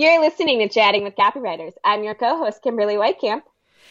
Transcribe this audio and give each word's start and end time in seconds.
You're 0.00 0.18
listening 0.22 0.60
to 0.60 0.68
Chatting 0.70 1.04
with 1.04 1.14
Copywriters. 1.14 1.74
I'm 1.84 2.02
your 2.02 2.14
co-host, 2.14 2.62
Kimberly 2.62 2.94
Whitecamp. 2.94 3.42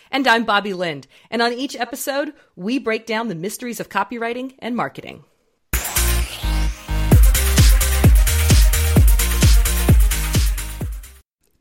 And 0.10 0.28
I'm 0.28 0.44
Bobby 0.44 0.74
Lind. 0.74 1.06
And 1.30 1.40
on 1.40 1.54
each 1.54 1.76
episode, 1.76 2.34
we 2.56 2.80
break 2.80 3.06
down 3.06 3.28
the 3.28 3.36
mysteries 3.36 3.80
of 3.80 3.90
copywriting 3.90 4.56
and 4.58 4.76
marketing. 4.76 5.24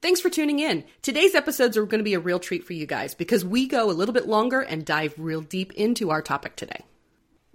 Thanks 0.00 0.22
for 0.22 0.30
tuning 0.30 0.60
in. 0.60 0.84
Today's 1.02 1.34
episodes 1.34 1.76
are 1.76 1.84
going 1.84 1.98
to 1.98 2.02
be 2.02 2.14
a 2.14 2.18
real 2.18 2.38
treat 2.38 2.64
for 2.64 2.72
you 2.72 2.86
guys 2.86 3.14
because 3.14 3.44
we 3.44 3.68
go 3.68 3.90
a 3.90 3.92
little 3.92 4.14
bit 4.14 4.26
longer 4.26 4.62
and 4.62 4.82
dive 4.82 5.12
real 5.18 5.42
deep 5.42 5.74
into 5.74 6.08
our 6.08 6.22
topic 6.22 6.56
today. 6.56 6.86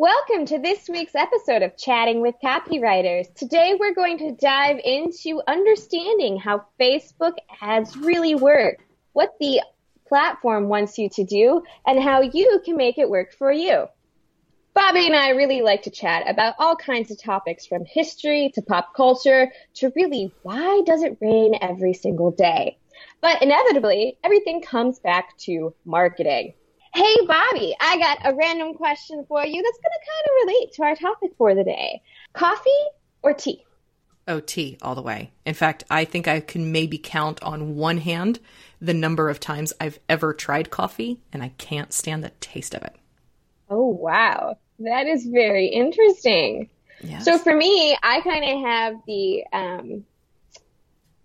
Welcome 0.04 0.48
to 0.48 0.60
this 0.60 0.90
week's 0.90 1.16
episode 1.16 1.62
of 1.62 1.78
Chatting 1.78 2.20
with 2.20 2.36
Copywriters. 2.44 3.34
Today 3.36 3.78
we're 3.80 3.94
going 3.94 4.18
to 4.18 4.36
dive 4.36 4.78
into 4.84 5.42
understanding 5.48 6.38
how 6.38 6.66
Facebook 6.78 7.36
ads 7.62 7.96
really 7.96 8.36
work, 8.36 8.80
what 9.14 9.36
the 9.40 9.62
platform 10.06 10.68
wants 10.68 10.98
you 10.98 11.08
to 11.12 11.24
do, 11.24 11.64
and 11.88 12.04
how 12.04 12.20
you 12.20 12.60
can 12.66 12.76
make 12.76 12.98
it 12.98 13.10
work 13.10 13.32
for 13.32 13.50
you. 13.50 13.86
Bobby 14.74 15.08
and 15.08 15.16
I 15.16 15.30
really 15.30 15.62
like 15.62 15.84
to 15.84 15.90
chat 15.90 16.30
about 16.30 16.56
all 16.60 16.76
kinds 16.76 17.10
of 17.10 17.24
topics 17.24 17.66
from 17.66 17.86
history 17.86 18.52
to 18.56 18.62
pop 18.62 18.94
culture 18.94 19.54
to 19.76 19.94
really 19.96 20.34
why 20.42 20.82
does 20.86 21.02
it 21.02 21.18
rain 21.22 21.56
every 21.62 21.94
single 21.94 22.32
day? 22.32 22.78
But 23.22 23.42
inevitably, 23.42 24.18
everything 24.22 24.62
comes 24.62 25.00
back 25.00 25.38
to 25.46 25.74
marketing. 25.86 26.56
Hey, 26.96 27.16
Bobby, 27.26 27.76
I 27.80 27.98
got 27.98 28.20
a 28.24 28.36
random 28.36 28.76
question 28.76 29.26
for 29.28 29.44
you 29.44 29.64
that's 29.64 29.80
going 29.80 29.92
to 29.94 30.08
kind 30.12 30.26
of 30.26 30.48
relate 30.48 30.74
to 30.74 30.84
our 30.84 30.96
topic 30.96 31.32
for 31.40 31.56
the 31.56 31.64
day. 31.64 32.04
Coffee 32.34 32.70
or 33.24 33.34
tea? 33.34 33.66
Oh, 34.28 34.40
tea 34.40 34.78
all 34.82 34.94
the 34.94 35.02
way. 35.02 35.32
In 35.44 35.56
fact, 35.56 35.84
I 35.90 36.06
think 36.06 36.28
I 36.28 36.40
can 36.40 36.72
maybe 36.72 37.00
count 37.00 37.42
on 37.42 37.76
one 37.76 37.98
hand 37.98 38.40
the 38.80 38.94
number 38.94 39.30
of 39.30 39.40
times 39.40 39.74
I've 39.82 40.00
ever 40.08 40.34
tried 40.34 40.70
coffee, 40.70 41.20
and 41.32 41.42
I 41.42 41.50
can't 41.58 41.92
stand 41.92 42.24
the 42.24 42.30
taste 42.40 42.76
of 42.76 42.84
it. 42.84 42.96
Oh, 43.72 43.88
wow. 43.88 44.58
That 44.80 45.08
is 45.08 45.26
very 45.26 45.68
interesting. 45.68 46.70
Yes. 47.02 47.26
So 47.26 47.40
for 47.40 47.56
me, 47.56 47.98
I 48.04 48.22
kind 48.22 48.46
of 48.46 48.68
have 48.68 48.96
the, 49.08 49.44
um, 49.52 50.06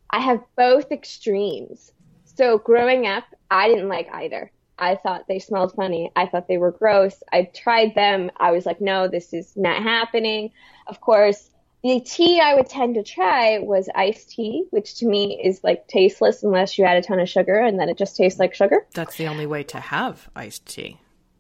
I 0.09 0.21
have 0.21 0.43
both 0.57 0.91
extremes. 0.91 1.93
So 2.25 2.57
growing 2.57 3.07
up, 3.07 3.25
I 3.51 3.69
didn't 3.69 3.89
like 3.89 4.09
either. 4.15 4.51
I 4.79 4.97
thought 4.97 5.27
they 5.29 5.39
smelled 5.39 5.75
funny. 5.75 6.13
I 6.17 6.27
thought 6.27 6.49
they 6.49 6.59
were 6.59 6.73
gross. 6.73 7.23
I 7.33 7.51
tried 7.55 7.95
them. 7.95 8.31
I 8.37 8.53
was 8.53 8.67
like, 8.67 8.81
no, 8.81 9.09
this 9.09 9.33
is 9.33 9.57
not 9.57 9.83
happening. 9.83 10.53
Of 10.87 11.01
course, 11.01 11.51
the 11.83 12.01
tea 12.01 12.41
I 12.41 12.55
would 12.55 12.69
tend 12.69 12.97
to 12.97 13.03
try 13.03 13.59
was 13.59 13.89
iced 13.95 14.31
tea, 14.31 14.65
which 14.71 14.97
to 14.97 15.07
me 15.07 15.41
is 15.43 15.63
like 15.63 15.87
tasteless 15.87 16.43
unless 16.43 16.77
you 16.77 16.85
add 16.85 16.97
a 16.97 17.03
ton 17.03 17.21
of 17.21 17.29
sugar 17.29 17.59
and 17.59 17.79
then 17.79 17.89
it 17.89 17.99
just 17.99 18.17
tastes 18.17 18.41
like 18.41 18.55
sugar. 18.55 18.87
That's 18.95 19.17
the 19.17 19.29
only 19.29 19.47
way 19.47 19.63
to 19.65 19.81
have 19.81 20.29
iced 20.35 20.67
tea. 20.67 20.99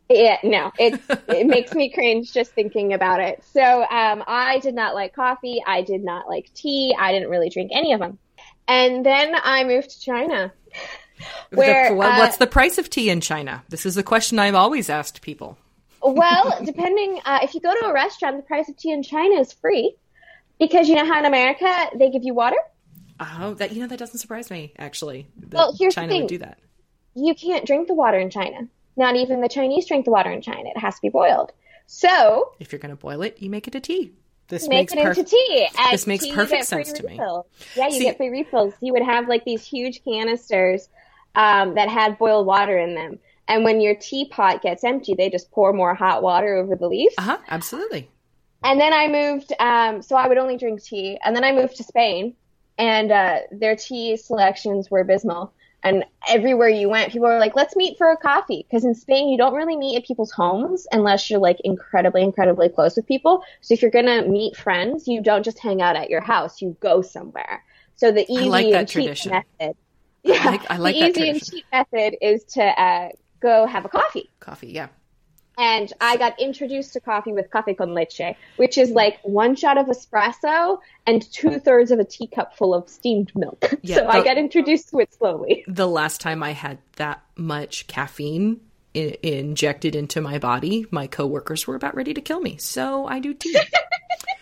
Yeah, 0.09 0.39
no, 0.43 0.73
it 0.79 1.01
it 1.29 1.47
makes 1.47 1.75
me 1.75 1.91
cringe 1.91 2.33
just 2.33 2.53
thinking 2.53 2.93
about 2.93 3.21
it. 3.21 3.45
So 3.53 3.83
um, 3.83 4.23
I 4.27 4.59
did 4.61 4.75
not 4.75 4.95
like 4.95 5.15
coffee. 5.15 5.63
I 5.67 5.83
did 5.83 6.05
not 6.05 6.29
like 6.29 6.53
tea. 6.55 6.95
I 6.99 7.13
didn't 7.13 7.29
really 7.29 7.51
drink 7.51 7.73
any 7.75 7.93
of 7.93 8.01
them. 8.01 8.19
And 8.67 9.05
then 9.05 9.35
I 9.35 9.65
moved 9.65 9.91
to 9.91 10.01
China. 10.01 10.53
Where, 11.51 11.91
the, 11.91 11.95
what's 11.95 12.37
uh, 12.37 12.39
the 12.39 12.47
price 12.47 12.79
of 12.79 12.91
tea 12.91 13.11
in 13.11 13.21
China? 13.21 13.63
This 13.69 13.87
is 13.87 13.97
a 13.97 14.03
question 14.03 14.39
I've 14.39 14.55
always 14.55 14.91
asked 14.91 15.23
people. 15.23 15.59
well, 16.03 16.59
depending, 16.65 17.21
uh, 17.25 17.41
if 17.43 17.55
you 17.55 17.61
go 17.61 17.75
to 17.75 17.87
a 17.87 17.93
restaurant, 17.93 18.37
the 18.37 18.43
price 18.43 18.69
of 18.69 18.77
tea 18.77 18.93
in 18.93 19.03
China 19.03 19.41
is 19.41 19.53
free 19.53 19.97
because 20.59 20.89
you 20.89 20.95
know 20.95 21.05
how 21.05 21.19
in 21.19 21.25
America 21.25 21.87
they 21.97 22.11
give 22.11 22.23
you 22.23 22.35
water. 22.35 22.57
Oh, 23.21 23.55
that 23.55 23.73
you 23.73 23.81
know 23.81 23.89
that 23.89 23.99
doesn't 23.99 24.19
surprise 24.19 24.51
me 24.51 24.73
actually. 24.79 25.27
well, 25.51 25.75
here's 25.77 25.95
China 25.95 26.09
the 26.09 26.13
thing. 26.13 26.23
would 26.23 26.29
do 26.29 26.39
that. 26.39 26.59
You 27.15 27.35
can't 27.35 27.67
drink 27.67 27.89
the 27.89 27.95
water 27.95 28.19
in 28.19 28.31
China. 28.31 28.69
Not 28.97 29.17
even 29.17 29.41
the 29.41 29.49
Chinese 29.49 29.87
drink 29.87 30.05
the 30.05 30.11
water 30.11 30.31
in 30.31 30.43
China. 30.43 30.71
It 30.75 30.79
has 30.79 30.95
to 30.97 31.03
be 31.03 31.09
boiled. 31.09 31.53
So, 31.87 32.53
if 32.61 32.71
you're 32.71 32.79
going 32.79 32.91
to 32.91 32.97
boil 32.97 33.23
it, 33.23 33.41
you 33.41 33.49
make 33.49 33.67
it 33.67 33.75
a 33.75 33.81
tea. 33.81 34.13
This 34.49 34.69
make 34.69 34.91
makes 34.91 34.93
it 34.93 34.99
perf- 34.99 35.19
into 35.19 35.31
tea. 35.31 35.69
this 35.91 36.07
makes 36.07 36.25
tea, 36.25 36.33
perfect 36.33 36.65
sense 36.65 36.93
to 36.93 37.07
me. 37.07 37.17
Yeah, 37.77 37.87
you 37.87 37.93
See, 37.93 38.01
get 38.01 38.17
free 38.17 38.31
refills. 38.31 38.75
You 38.81 38.93
would 38.95 39.03
have 39.03 39.29
like 39.29 39.45
these 39.45 39.65
huge 39.65 40.03
canisters 40.05 40.89
um, 41.35 41.75
that 41.75 41.89
had 41.89 42.19
boiled 42.19 42.47
water 42.47 42.79
in 42.79 42.95
them. 42.95 43.19
And 43.47 43.65
when 43.65 43.81
your 43.81 43.95
teapot 43.95 44.63
gets 44.63 44.85
empty, 44.85 45.15
they 45.15 45.31
just 45.31 45.51
pour 45.51 45.73
more 45.73 45.95
hot 45.95 46.23
water 46.23 46.57
over 46.57 46.77
the 46.77 46.87
leaves. 46.87 47.15
Uh 47.19 47.23
huh. 47.23 47.39
Absolutely. 47.49 48.11
And 48.63 48.81
then 48.81 48.93
I 48.93 49.09
moved, 49.09 49.53
um, 49.61 50.03
so 50.03 50.17
I 50.17 50.27
would 50.29 50.39
only 50.39 50.57
drink 50.57 50.83
tea. 50.83 51.19
And 51.25 51.35
then 51.35 51.45
I 51.45 51.53
moved 51.53 51.77
to 51.77 51.85
Spain, 51.85 52.35
and 52.77 53.13
uh, 53.13 53.39
their 53.53 53.77
tea 53.77 54.17
selections 54.17 54.91
were 54.91 55.01
abysmal. 55.01 55.53
And 55.85 56.05
everywhere 56.29 56.69
you 56.69 56.89
went, 56.89 57.13
people 57.13 57.29
were 57.29 57.39
like, 57.39 57.55
let's 57.55 57.77
meet 57.77 57.97
for 57.99 58.11
a 58.11 58.17
coffee. 58.17 58.67
Because 58.69 58.85
in 58.85 58.97
Spain, 58.97 59.29
you 59.29 59.39
don't 59.39 59.55
really 59.55 59.77
meet 59.77 59.97
at 59.97 60.05
people's 60.05 60.33
homes 60.33 60.89
unless 60.91 61.31
you're 61.31 61.39
like 61.39 61.61
incredibly, 61.63 62.23
incredibly 62.23 62.69
close 62.69 62.97
with 62.97 63.07
people. 63.07 63.45
So 63.61 63.75
if 63.75 63.83
you're 63.83 63.93
going 63.93 64.07
to 64.07 64.27
meet 64.27 64.57
friends, 64.57 65.07
you 65.07 65.23
don't 65.23 65.45
just 65.45 65.61
hang 65.61 65.81
out 65.81 65.95
at 65.95 66.11
your 66.11 66.21
house, 66.21 66.61
you 66.61 66.77
go 66.81 67.01
somewhere. 67.01 67.65
So 67.95 68.11
the 68.11 68.31
easy 68.31 68.49
like 68.49 68.67
and 68.67 68.89
cheap 68.89 69.05
tradition. 69.05 69.31
method. 69.31 69.77
Yeah, 70.23 70.41
I 70.41 70.51
like, 70.51 70.71
I 70.71 70.77
like 70.77 70.95
the 70.95 71.01
easy 71.03 71.13
tradition. 71.13 71.35
and 71.35 71.47
cheap 71.47 71.65
method 71.73 72.17
is 72.21 72.45
to 72.55 72.63
uh, 72.63 73.09
go 73.41 73.67
have 73.67 73.85
a 73.85 73.89
coffee. 73.89 74.31
Coffee, 74.41 74.69
yeah 74.69 74.89
and 75.59 75.93
I 76.01 76.17
got 76.17 76.41
introduced 76.41 76.93
to 76.93 77.01
coffee 77.01 77.33
with 77.33 77.51
cafe 77.51 77.75
con 77.75 77.93
leche, 77.93 78.37
which 78.57 78.79
is 78.79 78.91
like 78.91 79.19
one 79.25 79.57
shot 79.57 79.77
of 79.77 79.87
espresso 79.87 80.79
and 81.07 81.21
two 81.33 81.59
thirds 81.59 81.91
of 81.91 81.99
a 81.99 82.05
teacup 82.05 82.57
full 82.57 82.73
of 82.73 82.89
steamed 82.89 83.33
milk. 83.35 83.75
Yeah, 83.83 83.97
so 83.97 84.03
the, 84.03 84.09
I 84.09 84.25
got 84.25 84.39
introduced 84.39 84.91
to 84.91 85.01
it 85.01 85.13
slowly. 85.15 85.65
The 85.69 85.89
last 85.89 86.21
time 86.21 86.43
I 86.43 86.53
had 86.53 86.79
that 86.97 87.23
much 87.37 87.87
caffeine 87.89 88.61
I- 88.95 89.19
injected 89.23 89.97
into 89.97 90.21
my 90.21 90.39
body, 90.39 90.87
my 90.91 91.07
coworkers 91.07 91.67
were 91.67 91.75
about 91.75 91.97
ready 91.97 92.15
to 92.15 92.21
kill 92.21 92.41
me. 92.41 92.57
So 92.59 93.07
I 93.07 93.19
do 93.19 93.35
tea. 93.35 93.57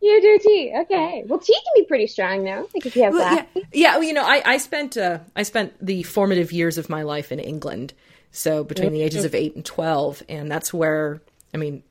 you 0.00 0.20
do 0.20 0.38
tea, 0.42 0.72
okay? 0.82 1.24
Well, 1.26 1.38
tea 1.38 1.54
can 1.54 1.82
be 1.82 1.86
pretty 1.86 2.06
strong, 2.06 2.44
though. 2.44 2.68
Like 2.74 2.86
if 2.86 2.96
you 2.96 3.04
have 3.04 3.14
well, 3.14 3.34
that. 3.34 3.48
Yeah, 3.54 3.62
yeah 3.72 3.92
well, 3.94 4.04
you 4.04 4.12
know, 4.12 4.24
I, 4.24 4.42
I 4.44 4.58
spent 4.58 4.96
uh, 4.96 5.18
I 5.34 5.42
spent 5.42 5.74
the 5.84 6.02
formative 6.02 6.52
years 6.52 6.78
of 6.78 6.88
my 6.88 7.02
life 7.02 7.32
in 7.32 7.38
England 7.38 7.92
so 8.36 8.64
between 8.64 8.92
the 8.92 9.00
ages 9.00 9.24
of 9.24 9.34
eight 9.34 9.54
and 9.54 9.64
twelve, 9.64 10.22
and 10.28 10.50
that's 10.50 10.72
where 10.72 11.22
I 11.54 11.56
mean, 11.56 11.82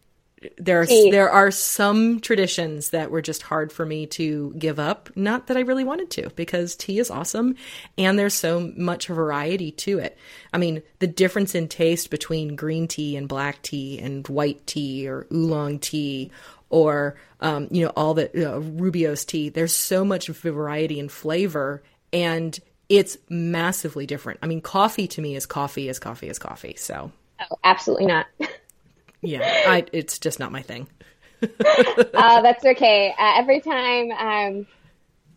there 0.58 0.82
are 0.82 0.86
there 0.86 1.30
are 1.30 1.50
some 1.50 2.20
traditions 2.20 2.90
that 2.90 3.10
were 3.10 3.22
just 3.22 3.42
hard 3.42 3.72
for 3.72 3.84
me 3.84 4.06
to 4.08 4.54
give 4.56 4.78
up. 4.78 5.10
Not 5.16 5.48
that 5.48 5.58
I 5.58 5.62
really 5.62 5.84
wanted 5.84 6.12
to, 6.12 6.30
because 6.36 6.76
tea 6.76 7.00
is 7.00 7.10
awesome, 7.10 7.56
and 7.98 8.20
there's 8.20 8.36
so 8.36 8.72
much 8.78 9.08
variety 9.08 9.72
to 9.72 9.98
it. 9.98 10.20
I 10.54 10.60
mean, 10.60 10.84
the 11.00 11.08
difference 11.08 11.56
in 11.56 11.68
taste 11.68 12.12
between 12.12 12.56
green 12.56 12.88
tea 12.88 13.18
and 13.18 13.28
black 13.28 13.64
tea 13.64 13.98
and 13.98 14.28
white 14.28 14.68
tea 14.68 15.08
or 15.08 15.26
oolong 15.34 15.80
tea 15.80 16.30
or 16.76 17.16
um, 17.40 17.70
you 17.72 17.86
know 17.86 17.92
all 17.96 18.14
the 18.14 18.26
uh, 18.26 18.60
Rooibos 18.60 19.26
tea. 19.26 19.48
There's 19.48 19.74
so 19.74 20.04
much 20.04 20.28
variety 20.28 21.00
and 21.00 21.10
flavor, 21.10 21.82
and 22.12 22.60
it's 22.90 23.18
massively 23.30 24.06
different. 24.06 24.40
I 24.44 24.48
mean, 24.48 24.60
coffee 24.60 25.08
to 25.08 25.22
me 25.22 25.38
is 25.38 25.46
coffee 25.46 25.88
is 25.88 26.00
coffee 26.00 26.28
is 26.28 26.38
coffee. 26.38 26.76
So, 26.78 27.14
oh, 27.40 27.58
absolutely 27.64 28.08
not. 28.08 28.26
yeah, 29.22 29.40
I, 29.68 29.86
it's 29.94 30.20
just 30.20 30.38
not 30.38 30.52
my 30.52 30.62
thing. 30.62 30.88
uh, 31.42 32.42
that's 32.42 32.66
okay. 32.66 33.16
Uh, 33.18 33.34
every 33.38 33.62
time, 33.62 34.12
um, 34.12 34.68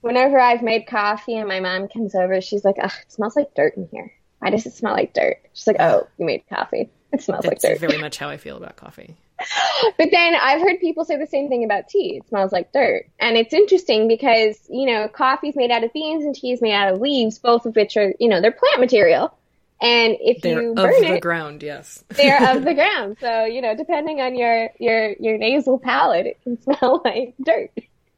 whenever 0.00 0.40
I've 0.40 0.62
made 0.62 0.88
coffee 0.88 1.36
and 1.36 1.46
my 1.46 1.60
mom 1.60 1.86
comes 1.86 2.16
over, 2.16 2.40
she's 2.40 2.64
like, 2.64 2.76
"Ugh, 2.82 2.90
it 3.00 3.12
smells 3.12 3.36
like 3.36 3.54
dirt 3.54 3.76
in 3.76 3.88
here. 3.92 4.12
Why 4.40 4.50
does 4.50 4.66
it 4.66 4.72
smell 4.74 4.94
like 4.94 5.14
dirt?" 5.14 5.36
She's 5.52 5.68
like, 5.68 5.76
"Oh, 5.78 6.08
you 6.18 6.26
made 6.26 6.42
coffee. 6.48 6.90
It 7.12 7.22
smells 7.22 7.44
that's 7.44 7.62
like 7.62 7.74
dirt." 7.74 7.80
Very 7.80 7.98
much 7.98 8.18
how 8.18 8.28
I 8.28 8.38
feel 8.38 8.56
about 8.56 8.74
coffee. 8.74 9.14
but 9.98 10.08
then 10.10 10.34
I've 10.34 10.60
heard 10.60 10.80
people 10.80 11.04
say 11.04 11.16
the 11.16 11.26
same 11.26 11.48
thing 11.48 11.64
about 11.64 11.88
tea. 11.88 12.16
It 12.16 12.28
smells 12.28 12.52
like 12.52 12.72
dirt. 12.72 13.06
And 13.18 13.36
it's 13.36 13.54
interesting 13.54 14.08
because, 14.08 14.58
you 14.68 14.86
know, 14.86 15.08
coffee's 15.08 15.56
made 15.56 15.70
out 15.70 15.84
of 15.84 15.92
beans 15.92 16.24
and 16.24 16.34
tea 16.34 16.52
is 16.52 16.60
made 16.60 16.74
out 16.74 16.92
of 16.92 17.00
leaves, 17.00 17.38
both 17.38 17.66
of 17.66 17.76
which 17.76 17.96
are, 17.96 18.12
you 18.18 18.28
know, 18.28 18.40
they're 18.40 18.52
plant 18.52 18.80
material. 18.80 19.34
And 19.80 20.16
if 20.20 20.42
they're 20.42 20.62
you 20.62 20.74
burn 20.74 21.04
of 21.04 21.12
the 21.12 21.20
ground, 21.20 21.62
yes. 21.62 22.02
they're 22.08 22.56
of 22.56 22.64
the 22.64 22.74
ground. 22.74 23.18
So, 23.20 23.44
you 23.44 23.62
know, 23.62 23.76
depending 23.76 24.20
on 24.20 24.34
your, 24.34 24.70
your, 24.78 25.14
your 25.20 25.38
nasal 25.38 25.78
palate, 25.78 26.26
it 26.26 26.42
can 26.42 26.60
smell 26.62 27.02
like 27.04 27.34
dirt. 27.42 27.70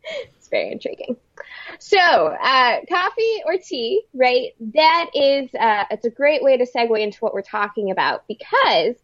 It's 0.02 0.48
very 0.48 0.72
intriguing. 0.72 1.16
So, 1.78 1.98
uh, 1.98 2.76
coffee 2.88 3.42
or 3.44 3.58
tea, 3.58 4.02
right? 4.14 4.52
That 4.74 5.10
is, 5.14 5.50
uh, 5.54 5.84
it's 5.90 6.06
a 6.06 6.10
great 6.10 6.42
way 6.42 6.56
to 6.56 6.66
segue 6.66 6.98
into 6.98 7.18
what 7.18 7.34
we're 7.34 7.42
talking 7.42 7.90
about 7.90 8.24
because 8.26 8.96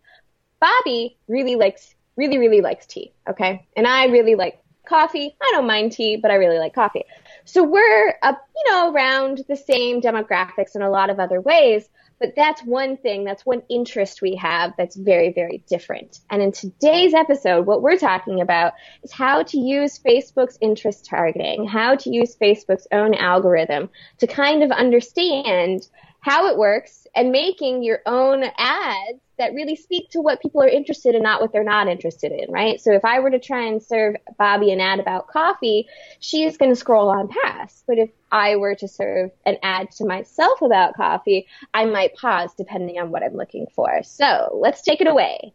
Bobby 0.60 1.19
really 1.28 1.56
likes 1.56 1.94
really, 2.16 2.38
really 2.38 2.60
likes 2.60 2.86
tea. 2.86 3.12
Okay. 3.28 3.66
And 3.76 3.86
I 3.86 4.06
really 4.06 4.34
like 4.34 4.62
coffee. 4.86 5.36
I 5.42 5.50
don't 5.52 5.66
mind 5.66 5.92
tea, 5.92 6.16
but 6.16 6.30
I 6.30 6.34
really 6.34 6.58
like 6.58 6.74
coffee. 6.74 7.04
So 7.44 7.62
we're 7.62 8.14
up, 8.22 8.40
you 8.56 8.72
know, 8.72 8.92
around 8.92 9.42
the 9.48 9.56
same 9.56 10.00
demographics 10.00 10.74
in 10.74 10.82
a 10.82 10.90
lot 10.90 11.10
of 11.10 11.20
other 11.20 11.40
ways, 11.40 11.88
but 12.18 12.32
that's 12.34 12.62
one 12.62 12.96
thing, 12.96 13.24
that's 13.24 13.44
one 13.44 13.62
interest 13.68 14.22
we 14.22 14.36
have 14.36 14.72
that's 14.78 14.96
very, 14.96 15.32
very 15.32 15.62
different. 15.68 16.20
And 16.30 16.40
in 16.40 16.50
today's 16.50 17.12
episode, 17.12 17.66
what 17.66 17.82
we're 17.82 17.98
talking 17.98 18.40
about 18.40 18.72
is 19.02 19.12
how 19.12 19.42
to 19.42 19.58
use 19.58 19.98
Facebook's 19.98 20.56
interest 20.60 21.04
targeting, 21.04 21.66
how 21.66 21.96
to 21.96 22.10
use 22.10 22.36
Facebook's 22.36 22.86
own 22.90 23.14
algorithm 23.14 23.90
to 24.19 24.26
kind 24.26 24.62
of 24.62 24.70
understand 24.70 25.88
how 26.26 26.49
it 26.49 26.58
works 26.58 27.06
and 27.14 27.31
making 27.31 27.84
your 27.84 28.00
own 28.05 28.43
ads 28.58 29.20
that 29.38 29.55
really 29.55 29.76
speak 29.76 30.11
to 30.11 30.20
what 30.20 30.43
people 30.43 30.61
are 30.61 30.69
interested 30.69 31.14
in, 31.14 31.23
not 31.23 31.40
what 31.40 31.52
they're 31.52 31.62
not 31.62 31.87
interested 31.87 32.32
in, 32.32 32.50
right? 32.50 32.81
So 32.81 32.90
if 32.90 33.05
I 33.05 33.20
were 33.20 33.31
to 33.31 33.38
try 33.38 33.69
and 33.69 33.81
serve 33.81 34.17
Bobby 34.37 34.73
an 34.73 34.81
ad 34.81 34.99
about 34.99 35.28
coffee, 35.28 35.87
she's 36.19 36.56
going 36.56 36.73
to 36.73 36.76
scroll 36.76 37.11
on 37.11 37.28
past. 37.28 37.84
But 37.87 37.99
if 37.99 38.11
I 38.32 38.56
were 38.56 38.75
to 38.75 38.88
serve 38.88 39.31
an 39.44 39.58
ad 39.62 39.93
to 39.93 40.05
myself 40.05 40.62
about 40.62 40.96
coffee, 40.96 41.46
I 41.73 41.84
might 41.84 42.17
pause 42.17 42.50
depending 42.58 42.99
on 42.99 43.12
what 43.12 43.22
I'm 43.22 43.37
looking 43.37 43.69
for. 43.72 44.02
So 44.02 44.58
let's 44.61 44.82
take 44.82 45.00
it 45.00 45.06
away. 45.06 45.55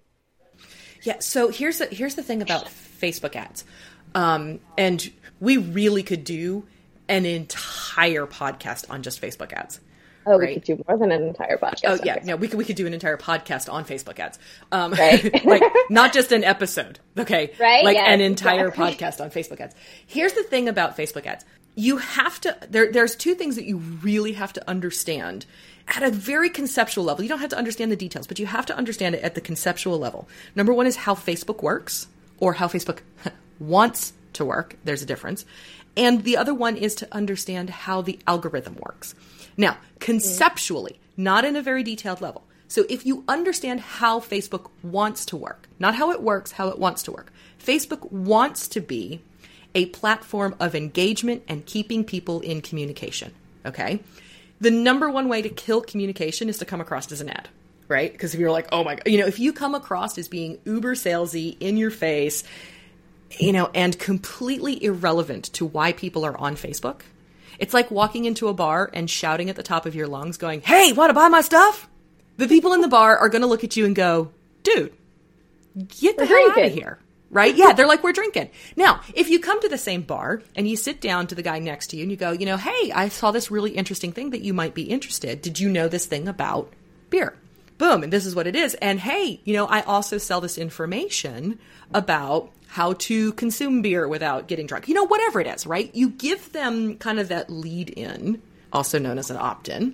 Yeah. 1.03 1.19
So 1.19 1.49
here's 1.49 1.79
the, 1.79 1.87
here's 1.87 2.15
the 2.15 2.23
thing 2.23 2.41
about 2.41 2.67
Facebook 2.67 3.35
ads, 3.35 3.65
um, 4.15 4.61
and 4.77 5.11
we 5.41 5.57
really 5.57 6.03
could 6.03 6.23
do 6.23 6.65
an 7.09 7.25
entire 7.25 8.25
podcast 8.25 8.89
on 8.89 9.03
just 9.03 9.21
Facebook 9.21 9.51
ads. 9.51 9.81
Oh, 10.25 10.37
right? 10.37 10.49
we 10.49 10.53
could 10.55 10.63
do 10.63 10.83
more 10.87 10.97
than 10.97 11.11
an 11.11 11.23
entire 11.23 11.57
podcast. 11.57 11.81
Oh, 11.85 11.99
yeah, 12.03 12.19
no, 12.23 12.35
we 12.35 12.47
could 12.47 12.57
we 12.57 12.65
could 12.65 12.75
do 12.75 12.85
an 12.85 12.93
entire 12.93 13.17
podcast 13.17 13.71
on 13.71 13.85
Facebook 13.85 14.19
ads, 14.19 14.37
um, 14.71 14.93
right? 14.93 15.45
like 15.45 15.63
not 15.89 16.13
just 16.13 16.31
an 16.31 16.43
episode, 16.43 16.99
okay? 17.17 17.53
Right, 17.59 17.83
like 17.83 17.97
an 17.97 18.21
entire 18.21 18.67
exactly. 18.67 18.95
podcast 18.95 19.23
on 19.23 19.31
Facebook 19.31 19.59
ads. 19.59 19.75
Here's 20.05 20.33
the 20.33 20.43
thing 20.43 20.69
about 20.69 20.95
Facebook 20.97 21.25
ads: 21.25 21.43
you 21.75 21.97
have 21.97 22.39
to 22.41 22.57
there. 22.69 22.91
There's 22.91 23.15
two 23.15 23.35
things 23.35 23.55
that 23.55 23.65
you 23.65 23.77
really 23.77 24.33
have 24.33 24.53
to 24.53 24.69
understand 24.69 25.45
at 25.87 26.03
a 26.03 26.11
very 26.11 26.49
conceptual 26.49 27.03
level. 27.03 27.23
You 27.23 27.29
don't 27.29 27.39
have 27.39 27.49
to 27.49 27.57
understand 27.57 27.91
the 27.91 27.95
details, 27.95 28.27
but 28.27 28.39
you 28.39 28.45
have 28.45 28.65
to 28.67 28.77
understand 28.77 29.15
it 29.15 29.23
at 29.23 29.35
the 29.35 29.41
conceptual 29.41 29.97
level. 29.97 30.27
Number 30.55 30.73
one 30.73 30.87
is 30.87 30.95
how 30.95 31.15
Facebook 31.15 31.61
works, 31.63 32.07
or 32.39 32.53
how 32.53 32.67
Facebook 32.67 32.99
wants 33.59 34.13
to 34.33 34.45
work. 34.45 34.75
There's 34.83 35.01
a 35.01 35.05
difference, 35.05 35.45
and 35.95 36.23
the 36.23 36.37
other 36.37 36.53
one 36.53 36.77
is 36.77 36.95
to 36.95 37.07
understand 37.11 37.69
how 37.69 38.01
the 38.01 38.19
algorithm 38.27 38.75
works. 38.75 39.15
Now, 39.57 39.77
conceptually, 39.99 40.99
not 41.17 41.45
in 41.45 41.55
a 41.55 41.61
very 41.61 41.83
detailed 41.83 42.21
level. 42.21 42.43
So 42.67 42.85
if 42.89 43.05
you 43.05 43.23
understand 43.27 43.81
how 43.81 44.19
Facebook 44.19 44.69
wants 44.81 45.25
to 45.25 45.37
work, 45.37 45.67
not 45.77 45.95
how 45.95 46.11
it 46.11 46.21
works, 46.21 46.53
how 46.53 46.69
it 46.69 46.79
wants 46.79 47.03
to 47.03 47.11
work, 47.11 47.31
Facebook 47.59 48.09
wants 48.11 48.67
to 48.69 48.79
be 48.79 49.21
a 49.75 49.87
platform 49.87 50.55
of 50.59 50.73
engagement 50.73 51.43
and 51.47 51.65
keeping 51.65 52.03
people 52.03 52.39
in 52.41 52.61
communication. 52.61 53.33
Okay. 53.65 53.99
The 54.59 54.71
number 54.71 55.09
one 55.09 55.27
way 55.27 55.41
to 55.41 55.49
kill 55.49 55.81
communication 55.81 56.49
is 56.49 56.59
to 56.59 56.65
come 56.65 56.81
across 56.81 57.11
as 57.11 57.19
an 57.19 57.29
ad, 57.29 57.49
right? 57.87 58.11
Because 58.11 58.33
if 58.33 58.39
you're 58.39 58.51
like, 58.51 58.67
oh 58.71 58.83
my 58.83 58.95
God, 58.95 59.07
you 59.07 59.17
know, 59.17 59.25
if 59.25 59.39
you 59.39 59.53
come 59.53 59.75
across 59.75 60.17
as 60.17 60.27
being 60.27 60.59
uber 60.65 60.95
salesy, 60.95 61.57
in 61.59 61.77
your 61.77 61.91
face, 61.91 62.43
you 63.39 63.51
know, 63.51 63.69
and 63.73 63.97
completely 63.97 64.83
irrelevant 64.83 65.45
to 65.53 65.65
why 65.65 65.93
people 65.93 66.25
are 66.25 66.37
on 66.37 66.55
Facebook, 66.55 67.01
it's 67.59 67.73
like 67.73 67.91
walking 67.91 68.25
into 68.25 68.47
a 68.47 68.53
bar 68.53 68.89
and 68.93 69.09
shouting 69.09 69.49
at 69.49 69.55
the 69.55 69.63
top 69.63 69.85
of 69.85 69.95
your 69.95 70.07
lungs, 70.07 70.37
going, 70.37 70.61
Hey, 70.61 70.93
want 70.93 71.09
to 71.09 71.13
buy 71.13 71.27
my 71.27 71.41
stuff? 71.41 71.89
The 72.37 72.47
people 72.47 72.73
in 72.73 72.81
the 72.81 72.87
bar 72.87 73.17
are 73.17 73.29
going 73.29 73.41
to 73.41 73.47
look 73.47 73.63
at 73.63 73.75
you 73.75 73.85
and 73.85 73.95
go, 73.95 74.31
Dude, 74.63 74.93
get 75.99 76.17
the 76.17 76.25
hell 76.25 76.51
out 76.51 76.65
of 76.65 76.73
here. 76.73 76.99
Right? 77.29 77.55
Yeah, 77.55 77.71
they're 77.73 77.87
like, 77.87 78.03
We're 78.03 78.13
drinking. 78.13 78.49
Now, 78.75 79.01
if 79.13 79.29
you 79.29 79.39
come 79.39 79.61
to 79.61 79.69
the 79.69 79.77
same 79.77 80.01
bar 80.01 80.41
and 80.55 80.67
you 80.67 80.75
sit 80.75 81.01
down 81.01 81.27
to 81.27 81.35
the 81.35 81.43
guy 81.43 81.59
next 81.59 81.87
to 81.87 81.97
you 81.97 82.03
and 82.03 82.11
you 82.11 82.17
go, 82.17 82.31
You 82.31 82.45
know, 82.45 82.57
hey, 82.57 82.91
I 82.91 83.09
saw 83.09 83.31
this 83.31 83.51
really 83.51 83.71
interesting 83.71 84.11
thing 84.11 84.31
that 84.31 84.41
you 84.41 84.53
might 84.53 84.73
be 84.73 84.83
interested. 84.83 85.41
Did 85.41 85.59
you 85.59 85.69
know 85.69 85.87
this 85.87 86.05
thing 86.05 86.27
about 86.27 86.73
beer? 87.09 87.35
Boom, 87.77 88.03
and 88.03 88.13
this 88.13 88.27
is 88.27 88.35
what 88.35 88.45
it 88.45 88.55
is. 88.55 88.75
And 88.75 88.99
hey, 88.99 89.41
you 89.43 89.55
know, 89.55 89.65
I 89.65 89.81
also 89.81 90.19
sell 90.19 90.39
this 90.39 90.59
information 90.59 91.57
about 91.93 92.51
how 92.71 92.93
to 92.93 93.33
consume 93.33 93.81
beer 93.81 94.07
without 94.07 94.47
getting 94.47 94.65
drunk. 94.65 94.87
You 94.87 94.93
know, 94.93 95.03
whatever 95.03 95.41
it 95.41 95.47
is, 95.47 95.67
right? 95.67 95.93
You 95.93 96.09
give 96.09 96.53
them 96.53 96.95
kind 96.99 97.19
of 97.19 97.27
that 97.27 97.49
lead 97.49 97.89
in, 97.89 98.41
also 98.71 98.97
known 98.97 99.17
as 99.17 99.29
an 99.29 99.35
opt 99.35 99.67
in, 99.67 99.93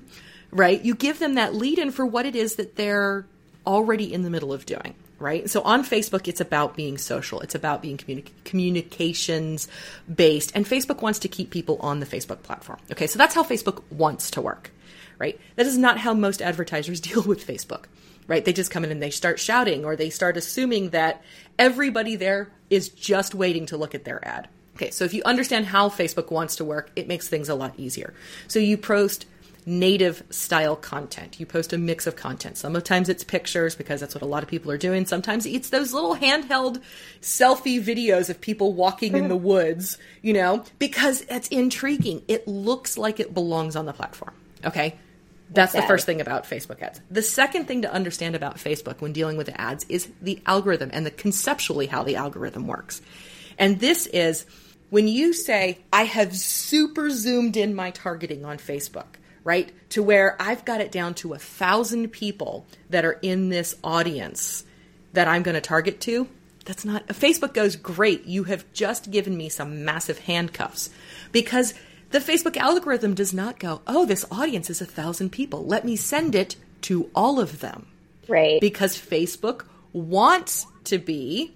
right? 0.52 0.80
You 0.86 0.94
give 0.94 1.18
them 1.18 1.34
that 1.34 1.56
lead 1.56 1.80
in 1.80 1.90
for 1.90 2.06
what 2.06 2.28
it 2.28 2.36
is 2.36 2.58
that 2.58 2.76
they're 2.76 3.26
already 3.66 4.14
in 4.14 4.22
the 4.22 4.30
middle 4.30 4.54
of 4.54 4.68
doing, 4.68 4.94
right? 5.18 5.50
So 5.50 5.64
on 5.64 5.84
Facebook, 5.84 6.28
it's 6.28 6.40
about 6.40 6.76
being 6.76 7.00
social, 7.00 7.40
it's 7.40 7.56
about 7.56 7.82
being 7.82 7.98
communi- 7.98 8.30
communications 8.44 9.68
based, 10.14 10.52
and 10.54 10.64
Facebook 10.64 11.02
wants 11.02 11.18
to 11.20 11.28
keep 11.28 11.50
people 11.50 11.78
on 11.80 12.00
the 12.00 12.06
Facebook 12.06 12.44
platform. 12.44 12.78
Okay, 12.92 13.08
so 13.08 13.18
that's 13.18 13.34
how 13.34 13.42
Facebook 13.42 13.82
wants 13.90 14.30
to 14.32 14.42
work, 14.42 14.70
right? 15.18 15.40
That 15.56 15.66
is 15.66 15.80
not 15.80 15.98
how 15.98 16.14
most 16.14 16.44
advertisers 16.44 17.00
deal 17.10 17.24
with 17.24 17.46
Facebook 17.46 17.86
right? 18.28 18.44
They 18.44 18.54
just 18.54 18.72
come 18.72 18.84
in 18.84 18.92
and 18.92 19.02
they 19.02 19.10
start 19.10 19.40
shouting 19.40 19.86
or 19.86 19.96
they 19.96 20.10
start 20.10 20.38
assuming 20.38 20.90
that 20.92 21.22
everybody 21.58 22.16
there 22.16 22.50
is 22.70 22.90
just 22.90 23.34
waiting 23.34 23.66
to 23.68 23.78
look 23.78 23.96
at 23.96 24.04
their 24.04 24.26
ad. 24.28 24.48
Okay, 24.76 24.92
so 24.92 25.06
if 25.06 25.14
you 25.14 25.24
understand 25.24 25.66
how 25.66 25.90
Facebook 25.90 26.30
wants 26.30 26.58
to 26.58 26.66
work, 26.66 26.92
it 26.96 27.08
makes 27.08 27.28
things 27.28 27.50
a 27.50 27.56
lot 27.56 27.74
easier. 27.78 28.14
So 28.48 28.60
you 28.60 28.78
post 28.78 29.26
native 29.68 30.24
style 30.30 30.78
content. 30.78 31.40
You 31.40 31.46
post 31.46 31.74
a 31.74 31.78
mix 31.78 32.08
of 32.08 32.16
content. 32.16 32.58
Sometimes 32.58 33.10
it's 33.10 33.24
pictures 33.24 33.76
because 33.76 34.00
that's 34.00 34.16
what 34.16 34.22
a 34.22 34.26
lot 34.26 34.42
of 34.42 34.48
people 34.48 34.72
are 34.72 34.78
doing. 34.78 35.06
Sometimes 35.06 35.46
it's 35.46 35.72
those 35.72 35.94
little 35.94 36.16
handheld 36.16 36.82
selfie 37.22 37.84
videos 37.84 38.30
of 38.30 38.40
people 38.40 38.72
walking 38.74 39.18
in 39.18 39.28
the 39.28 39.36
woods, 39.52 39.98
you 40.22 40.32
know, 40.32 40.64
because 40.80 41.22
it's 41.30 41.50
intriguing. 41.50 42.22
It 42.30 42.48
looks 42.48 42.98
like 42.98 43.20
it 43.20 43.34
belongs 43.34 43.76
on 43.76 43.86
the 43.86 43.94
platform. 43.94 44.34
Okay. 44.64 44.96
That's 45.50 45.74
the 45.74 45.82
first 45.82 46.06
thing 46.06 46.22
about 46.22 46.44
Facebook 46.44 46.82
ads. 46.82 47.02
The 47.10 47.22
second 47.22 47.68
thing 47.68 47.84
to 47.84 47.92
understand 47.92 48.36
about 48.36 48.58
Facebook 48.58 49.02
when 49.02 49.14
dealing 49.14 49.38
with 49.38 49.48
the 49.48 49.60
ads 49.60 49.86
is 49.88 50.10
the 50.22 50.42
algorithm 50.46 50.90
and 50.94 51.06
the 51.06 51.12
conceptually 51.12 51.88
how 51.88 52.04
the 52.04 52.18
algorithm 52.18 52.68
works. 52.68 53.02
And 53.58 53.80
this 53.80 54.08
is 54.08 54.46
when 54.90 55.08
you 55.08 55.34
say, 55.34 55.80
I 55.92 56.04
have 56.04 56.36
super 56.36 57.10
zoomed 57.10 57.58
in 57.58 57.76
my 57.76 57.92
targeting 57.92 58.46
on 58.46 58.58
Facebook, 58.58 59.16
right? 59.44 59.72
To 59.90 60.04
where 60.04 60.36
I've 60.40 60.66
got 60.66 60.82
it 60.82 60.92
down 60.92 61.14
to 61.16 61.34
a 61.34 61.40
thousand 61.40 62.10
people 62.10 62.68
that 62.90 63.06
are 63.06 63.20
in 63.22 63.50
this 63.50 63.76
audience 63.84 64.64
that 65.14 65.28
I'm 65.28 65.44
going 65.44 65.56
to 65.56 65.62
target 65.62 66.02
to. 66.02 66.28
That's 66.66 66.84
not, 66.84 67.08
Facebook 67.08 67.54
goes, 67.54 67.78
great. 67.78 68.26
You 68.26 68.44
have 68.44 68.66
just 68.74 69.10
given 69.10 69.36
me 69.38 69.48
some 69.48 69.86
massive 69.86 70.20
handcuffs 70.20 70.90
because 71.32 71.74
the 72.10 72.20
Facebook 72.20 72.58
algorithm 72.58 73.14
does 73.14 73.34
not 73.34 73.60
go, 73.60 73.82
oh, 73.86 74.06
this 74.06 74.26
audience 74.32 74.70
is 74.70 74.82
a 74.82 74.86
thousand 74.86 75.32
people. 75.32 75.66
Let 75.66 75.86
me 75.86 75.96
send 75.96 76.36
it 76.36 76.56
to 76.84 77.10
all 77.14 77.40
of 77.40 77.60
them. 77.60 77.88
Right. 78.28 78.62
Because 78.62 78.98
Facebook 78.98 79.66
wants 79.94 80.68
to 80.86 80.98
be 80.98 81.54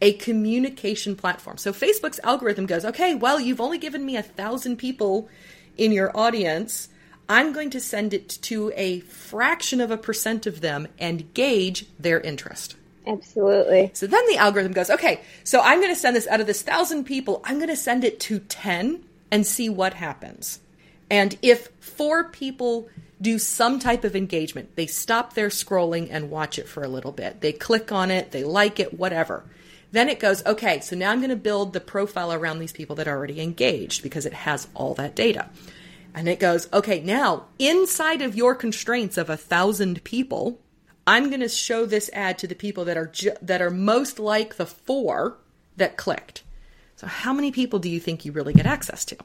a 0.00 0.12
communication 0.14 1.16
platform. 1.16 1.56
So 1.56 1.72
Facebook's 1.72 2.20
algorithm 2.22 2.66
goes, 2.66 2.84
okay, 2.84 3.14
well, 3.14 3.40
you've 3.40 3.60
only 3.60 3.78
given 3.78 4.04
me 4.04 4.16
a 4.16 4.22
thousand 4.22 4.76
people 4.76 5.28
in 5.76 5.92
your 5.92 6.14
audience. 6.16 6.88
I'm 7.28 7.52
going 7.52 7.70
to 7.70 7.80
send 7.80 8.12
it 8.12 8.28
to 8.42 8.72
a 8.76 9.00
fraction 9.00 9.80
of 9.80 9.90
a 9.90 9.96
percent 9.96 10.46
of 10.46 10.60
them 10.60 10.88
and 10.98 11.32
gauge 11.32 11.86
their 11.98 12.20
interest. 12.20 12.76
Absolutely. 13.06 13.90
So 13.94 14.06
then 14.06 14.26
the 14.28 14.36
algorithm 14.36 14.72
goes, 14.72 14.90
okay, 14.90 15.20
so 15.44 15.60
I'm 15.60 15.80
going 15.80 15.94
to 15.94 15.98
send 15.98 16.16
this 16.16 16.26
out 16.26 16.40
of 16.40 16.46
this 16.46 16.62
thousand 16.62 17.04
people, 17.04 17.40
I'm 17.44 17.56
going 17.56 17.68
to 17.68 17.76
send 17.76 18.04
it 18.04 18.20
to 18.20 18.40
10 18.40 19.04
and 19.34 19.44
see 19.44 19.68
what 19.68 19.94
happens. 19.94 20.60
And 21.10 21.36
if 21.42 21.66
four 21.80 22.22
people 22.22 22.88
do 23.20 23.40
some 23.40 23.80
type 23.80 24.04
of 24.04 24.14
engagement, 24.14 24.76
they 24.76 24.86
stop 24.86 25.34
their 25.34 25.48
scrolling 25.48 26.06
and 26.08 26.30
watch 26.30 26.56
it 26.56 26.68
for 26.68 26.84
a 26.84 26.88
little 26.88 27.10
bit, 27.10 27.40
they 27.40 27.52
click 27.52 27.90
on 27.90 28.12
it, 28.12 28.30
they 28.30 28.44
like 28.44 28.78
it, 28.78 28.96
whatever. 28.96 29.42
Then 29.90 30.08
it 30.08 30.20
goes, 30.20 30.46
okay, 30.46 30.78
so 30.78 30.94
now 30.94 31.10
I'm 31.10 31.18
going 31.18 31.30
to 31.30 31.36
build 31.36 31.72
the 31.72 31.80
profile 31.80 32.32
around 32.32 32.60
these 32.60 32.72
people 32.72 32.94
that 32.94 33.08
are 33.08 33.16
already 33.16 33.40
engaged 33.40 34.04
because 34.04 34.24
it 34.24 34.34
has 34.34 34.68
all 34.72 34.94
that 34.94 35.16
data. 35.16 35.50
And 36.14 36.28
it 36.28 36.38
goes, 36.38 36.72
okay, 36.72 37.00
now 37.00 37.46
inside 37.58 38.22
of 38.22 38.36
your 38.36 38.54
constraints 38.54 39.18
of 39.18 39.28
a 39.28 39.36
thousand 39.36 40.04
people, 40.04 40.60
I'm 41.08 41.28
going 41.28 41.40
to 41.40 41.48
show 41.48 41.86
this 41.86 42.08
ad 42.12 42.38
to 42.38 42.46
the 42.46 42.54
people 42.54 42.84
that 42.84 42.96
are 42.96 43.08
ju- 43.08 43.36
that 43.42 43.60
are 43.60 43.70
most 43.70 44.20
like 44.20 44.54
the 44.54 44.66
four 44.66 45.38
that 45.76 45.96
clicked. 45.96 46.43
So 46.96 47.06
how 47.06 47.32
many 47.32 47.50
people 47.50 47.78
do 47.78 47.88
you 47.88 48.00
think 48.00 48.24
you 48.24 48.32
really 48.32 48.52
get 48.52 48.66
access 48.66 49.04
to? 49.06 49.16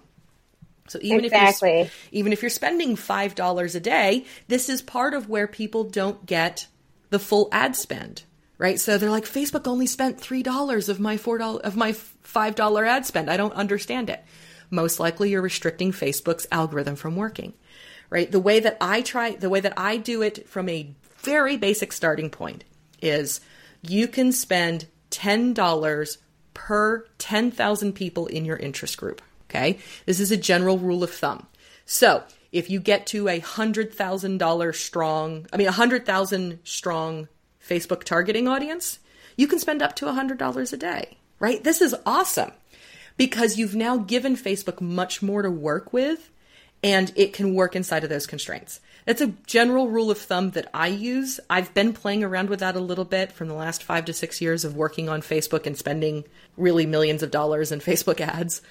So 0.88 1.00
even 1.02 1.26
exactly. 1.26 1.82
if 1.82 2.10
you're, 2.12 2.20
even 2.20 2.34
if 2.34 2.42
you're 2.42 2.50
spending 2.50 2.96
five 2.96 3.36
dollars 3.36 3.76
a 3.76 3.80
day, 3.80 4.26
this 4.48 4.70
is 4.70 4.82
part 4.82 5.14
of 5.14 5.30
where 5.30 5.48
people 5.48 5.84
don't 5.84 6.26
get 6.26 6.68
the 7.12 7.20
full 7.20 7.48
ad 7.52 7.76
spend, 7.76 8.24
right? 8.58 8.80
So 8.80 8.98
they're 8.98 9.12
like, 9.12 9.26
Facebook 9.26 9.68
only 9.68 9.86
spent 9.86 10.20
three 10.20 10.44
dollars 10.44 10.90
of 10.90 11.00
my 11.00 11.18
four 11.18 11.38
dollar 11.38 11.62
of 11.62 11.76
my 11.76 11.94
five 11.94 12.56
dollar 12.56 12.86
ad 12.86 13.06
spend. 13.06 13.30
I 13.30 13.38
don't 13.38 13.54
understand 13.54 14.10
it. 14.10 14.24
Most 14.72 15.00
likely, 15.00 15.30
you're 15.30 15.42
restricting 15.42 15.92
Facebook's 15.92 16.48
algorithm 16.52 16.96
from 16.96 17.16
working, 17.16 17.54
right? 18.10 18.32
The 18.32 18.40
way 18.40 18.60
that 18.60 18.78
I 18.82 19.02
try, 19.02 19.36
the 19.36 19.50
way 19.50 19.60
that 19.60 19.74
I 19.78 19.98
do 19.98 20.22
it 20.22 20.48
from 20.50 20.70
a 20.70 20.94
very 21.20 21.58
basic 21.58 21.92
starting 21.92 22.30
point 22.30 22.64
is 23.02 23.42
you 23.82 24.08
can 24.08 24.32
spend 24.32 24.88
ten 25.10 25.54
dollars 25.54 26.18
per 26.60 27.06
10,000 27.20 27.94
people 27.94 28.28
in 28.28 28.44
your 28.44 28.58
interest 28.58 28.98
group. 28.98 29.22
Okay. 29.50 29.80
This 30.06 30.20
is 30.20 30.30
a 30.30 30.38
general 30.38 30.78
rule 30.78 31.04
of 31.04 31.10
thumb. 31.10 31.48
So 31.86 32.24
if 32.52 32.70
you 32.70 32.82
get 32.82 33.08
to 33.08 33.30
a 33.30 33.40
hundred 33.40 33.94
thousand 33.94 34.40
dollar 34.40 34.74
strong, 34.74 35.48
I 35.54 35.58
mean, 35.58 35.68
a 35.68 35.72
hundred 35.72 36.06
thousand 36.06 36.60
strong 36.66 37.30
Facebook 37.66 38.04
targeting 38.04 38.48
audience, 38.48 39.00
you 39.38 39.48
can 39.48 39.58
spend 39.58 39.82
up 39.82 39.96
to 39.96 40.10
a 40.10 40.14
hundred 40.14 40.38
dollars 40.38 40.74
a 40.74 40.78
day, 40.78 41.18
right? 41.40 41.64
This 41.64 41.82
is 41.82 41.96
awesome 42.06 42.52
because 43.16 43.58
you've 43.58 43.76
now 43.76 43.98
given 43.98 44.36
Facebook 44.36 44.82
much 44.82 45.24
more 45.24 45.42
to 45.42 45.50
work 45.50 45.94
with 45.94 46.30
and 46.84 47.12
it 47.16 47.32
can 47.32 47.56
work 47.56 47.76
inside 47.76 48.04
of 48.04 48.10
those 48.10 48.28
constraints. 48.28 48.82
That's 49.06 49.22
a 49.22 49.34
general 49.48 49.88
rule 49.88 50.12
of 50.12 50.18
thumb 50.18 50.52
that 50.52 50.70
I 50.74 50.88
use. 50.88 51.40
I've 51.50 51.74
been 51.74 51.94
playing 51.94 52.24
around 52.24 52.50
with 52.50 52.60
that 52.60 52.76
a 52.76 52.80
little 52.80 53.06
bit 53.06 53.32
from 53.32 53.48
the 53.48 53.54
last 53.54 53.84
five 53.84 54.06
to 54.06 54.14
six 54.14 54.42
years 54.42 54.66
of 54.66 54.76
working 54.76 55.10
on 55.10 55.22
Facebook 55.22 55.66
and 55.66 55.78
spending 55.78 56.26
really 56.58 56.86
millions 56.86 57.24
of 57.24 57.32
dollars 57.32 57.72
in 57.72 57.80
Facebook 57.80 58.20
ads. 58.20 58.62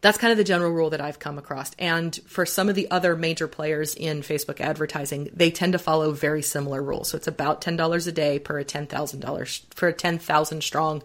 That's 0.00 0.18
kind 0.18 0.30
of 0.30 0.38
the 0.38 0.44
general 0.44 0.70
rule 0.70 0.90
that 0.90 1.00
I've 1.00 1.18
come 1.18 1.38
across. 1.38 1.72
And 1.76 2.14
for 2.26 2.46
some 2.46 2.68
of 2.68 2.76
the 2.76 2.88
other 2.90 3.16
major 3.16 3.48
players 3.48 3.96
in 3.96 4.22
Facebook 4.22 4.60
advertising, 4.60 5.30
they 5.34 5.50
tend 5.50 5.72
to 5.72 5.78
follow 5.78 6.12
very 6.12 6.42
similar 6.42 6.80
rules. 6.80 7.08
So 7.08 7.16
it's 7.16 7.26
about 7.26 7.60
$10 7.60 8.06
a 8.06 8.12
day 8.12 8.38
per 8.38 8.60
a 8.60 8.64
$10,000 8.64 9.74
for 9.74 9.88
a 9.88 9.92
10,000 9.92 10.62
strong 10.62 11.02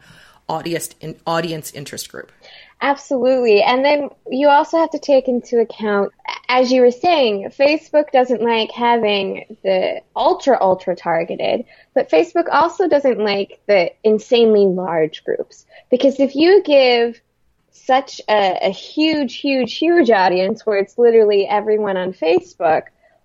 audience 0.49 0.89
audience 1.25 1.71
interest 1.71 2.11
group. 2.11 2.31
Absolutely. 2.81 3.61
And 3.61 3.83
then 3.83 4.09
you 4.29 4.49
also 4.49 4.77
have 4.77 4.91
to 4.91 4.99
take 4.99 5.27
into 5.27 5.59
account, 5.59 6.11
as 6.49 6.71
you 6.71 6.81
were 6.81 6.91
saying, 6.91 7.49
Facebook 7.57 8.11
doesn't 8.11 8.41
like 8.41 8.71
having 8.71 9.57
the 9.63 10.01
ultra, 10.15 10.57
ultra 10.59 10.95
targeted, 10.95 11.65
but 11.93 12.09
Facebook 12.09 12.47
also 12.51 12.87
doesn't 12.87 13.19
like 13.19 13.61
the 13.67 13.91
insanely 14.03 14.65
large 14.65 15.23
groups. 15.23 15.65
Because 15.89 16.19
if 16.19 16.35
you 16.35 16.61
give 16.63 17.21
such 17.71 18.21
a, 18.29 18.67
a 18.67 18.69
huge, 18.69 19.37
huge, 19.37 19.77
huge 19.77 20.09
audience 20.11 20.65
where 20.65 20.77
it's 20.77 20.97
literally 20.97 21.47
everyone 21.47 21.97
on 21.97 22.13
Facebook, 22.13 22.83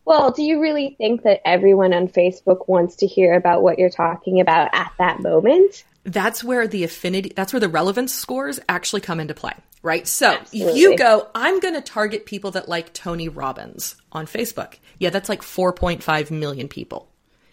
well, 0.09 0.33
do 0.33 0.43
you 0.43 0.61
really 0.61 0.97
think 0.99 1.23
that 1.23 1.41
everyone 1.45 1.93
on 1.93 2.09
Facebook 2.09 2.69
wants 2.69 2.97
to 2.97 3.07
hear 3.07 3.35
about 3.35 3.63
what 3.63 3.79
you're 3.79 3.91
talking 3.91 4.41
about 4.41 4.71
at 4.73 4.93
that 4.99 5.21
moment? 5.21 5.85
that's 6.13 6.43
where 6.43 6.67
the 6.67 6.85
affinity, 6.85 7.33
that's 7.35 7.53
where 7.53 7.61
the 7.61 7.69
relevance 7.69 8.15
scores 8.15 8.59
actually 8.69 9.01
come 9.01 9.21
into 9.21 9.35
play, 9.35 9.53
right? 9.83 10.07
So 10.07 10.33
Absolutely. 10.33 10.73
if 10.73 10.79
you 10.79 10.97
go, 10.97 11.29
I'm 11.35 11.61
going 11.61 11.75
to 11.75 11.81
target 11.81 12.27
people 12.27 12.53
that 12.53 12.69
like 12.69 12.93
Tony 12.93 13.29
Robbins 13.29 13.97
on 14.11 14.27
Facebook. 14.27 14.75
Yeah, 14.99 15.11
that's 15.11 15.29
like 15.29 15.43
4.5 15.43 16.31
million 16.31 16.69
people 16.69 17.11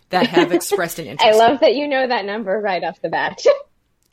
that 0.10 0.28
have 0.28 0.52
expressed 0.54 1.00
an 1.00 1.06
interest. 1.06 1.34
I 1.34 1.38
love 1.38 1.60
that 1.60 1.76
you 1.76 1.88
know 1.88 2.08
that 2.08 2.26
number 2.26 2.60
right 2.60 2.84
off 2.84 3.02
the 3.02 3.10
bat. 3.10 3.42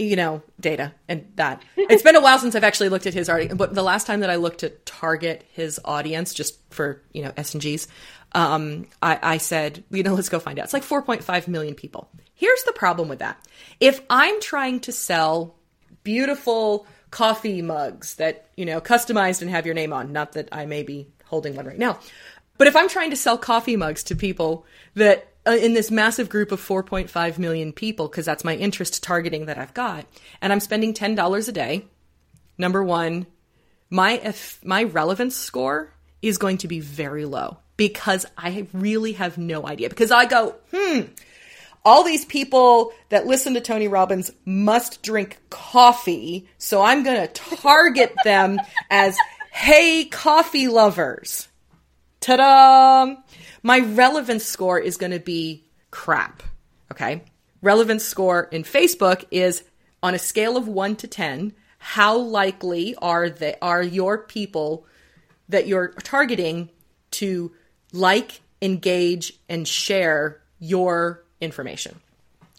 you 0.02 0.16
know, 0.16 0.42
data 0.60 0.92
and 1.08 1.30
that. 1.36 1.62
It's 1.76 2.02
been 2.02 2.16
a 2.16 2.20
while 2.20 2.38
since 2.38 2.54
I've 2.54 2.64
actually 2.64 2.88
looked 2.88 3.06
at 3.06 3.14
his 3.14 3.28
audience, 3.28 3.54
but 3.54 3.74
the 3.74 3.82
last 3.82 4.06
time 4.06 4.20
that 4.20 4.30
I 4.30 4.36
looked 4.36 4.60
to 4.60 4.70
target 4.70 5.44
his 5.52 5.80
audience 5.84 6.34
just 6.34 6.58
for, 6.70 7.02
you 7.12 7.22
know, 7.22 7.32
S 7.36 7.54
and 7.54 7.62
Gs, 7.62 7.86
um, 8.32 8.86
I, 9.02 9.18
I 9.22 9.36
said, 9.38 9.84
you 9.90 10.02
know, 10.02 10.14
let's 10.14 10.28
go 10.28 10.38
find 10.38 10.58
out. 10.58 10.64
It's 10.64 10.72
like 10.72 10.84
4.5 10.84 11.48
million 11.48 11.74
people. 11.74 12.08
Here's 12.34 12.62
the 12.64 12.72
problem 12.72 13.08
with 13.08 13.20
that. 13.20 13.38
If 13.80 14.00
I'm 14.10 14.40
trying 14.40 14.80
to 14.80 14.92
sell 14.92 15.54
beautiful 16.02 16.86
coffee 17.10 17.62
mugs 17.62 18.14
that, 18.16 18.46
you 18.56 18.64
know, 18.64 18.80
customized 18.80 19.42
and 19.42 19.50
have 19.50 19.66
your 19.66 19.74
name 19.74 19.92
on, 19.92 20.12
not 20.12 20.32
that 20.32 20.48
I 20.50 20.66
may 20.66 20.82
be 20.82 21.08
holding 21.26 21.54
one 21.54 21.66
right 21.66 21.78
now, 21.78 21.98
but 22.58 22.66
if 22.66 22.76
I'm 22.76 22.88
trying 22.88 23.10
to 23.10 23.16
sell 23.16 23.38
coffee 23.38 23.76
mugs 23.76 24.02
to 24.04 24.16
people 24.16 24.66
that 24.94 25.31
uh, 25.46 25.52
in 25.52 25.74
this 25.74 25.90
massive 25.90 26.28
group 26.28 26.52
of 26.52 26.60
4.5 26.60 27.38
million 27.38 27.72
people, 27.72 28.08
because 28.08 28.26
that's 28.26 28.44
my 28.44 28.54
interest 28.54 29.02
targeting 29.02 29.46
that 29.46 29.58
I've 29.58 29.74
got, 29.74 30.06
and 30.40 30.52
I'm 30.52 30.60
spending 30.60 30.94
$10 30.94 31.48
a 31.48 31.52
day, 31.52 31.84
number 32.58 32.82
one, 32.82 33.26
my, 33.90 34.34
my 34.64 34.84
relevance 34.84 35.36
score 35.36 35.92
is 36.22 36.38
going 36.38 36.58
to 36.58 36.68
be 36.68 36.80
very 36.80 37.24
low 37.24 37.58
because 37.76 38.24
I 38.38 38.66
really 38.72 39.12
have 39.14 39.38
no 39.38 39.66
idea. 39.66 39.88
Because 39.88 40.12
I 40.12 40.24
go, 40.26 40.54
hmm, 40.72 41.00
all 41.84 42.04
these 42.04 42.24
people 42.24 42.92
that 43.08 43.26
listen 43.26 43.54
to 43.54 43.60
Tony 43.60 43.88
Robbins 43.88 44.30
must 44.44 45.02
drink 45.02 45.38
coffee, 45.50 46.48
so 46.58 46.80
I'm 46.80 47.02
going 47.02 47.20
to 47.20 47.32
target 47.32 48.14
them 48.24 48.60
as, 48.88 49.18
hey, 49.50 50.04
coffee 50.04 50.68
lovers. 50.68 51.48
Ta 52.22 52.36
da! 52.36 53.16
My 53.62 53.80
relevance 53.80 54.44
score 54.44 54.78
is 54.78 54.96
going 54.96 55.12
to 55.12 55.20
be 55.20 55.64
crap. 55.90 56.42
Okay. 56.90 57.22
Relevance 57.60 58.04
score 58.04 58.44
in 58.44 58.62
Facebook 58.62 59.24
is 59.30 59.64
on 60.02 60.14
a 60.14 60.18
scale 60.18 60.56
of 60.56 60.66
one 60.66 60.96
to 60.96 61.06
10. 61.06 61.52
How 61.78 62.16
likely 62.16 62.94
are 62.96 63.28
they, 63.28 63.56
are 63.60 63.82
your 63.82 64.18
people 64.18 64.86
that 65.48 65.66
you're 65.66 65.88
targeting 65.88 66.70
to 67.12 67.52
like, 67.92 68.40
engage, 68.62 69.38
and 69.48 69.66
share 69.66 70.40
your 70.58 71.24
information. 71.40 72.00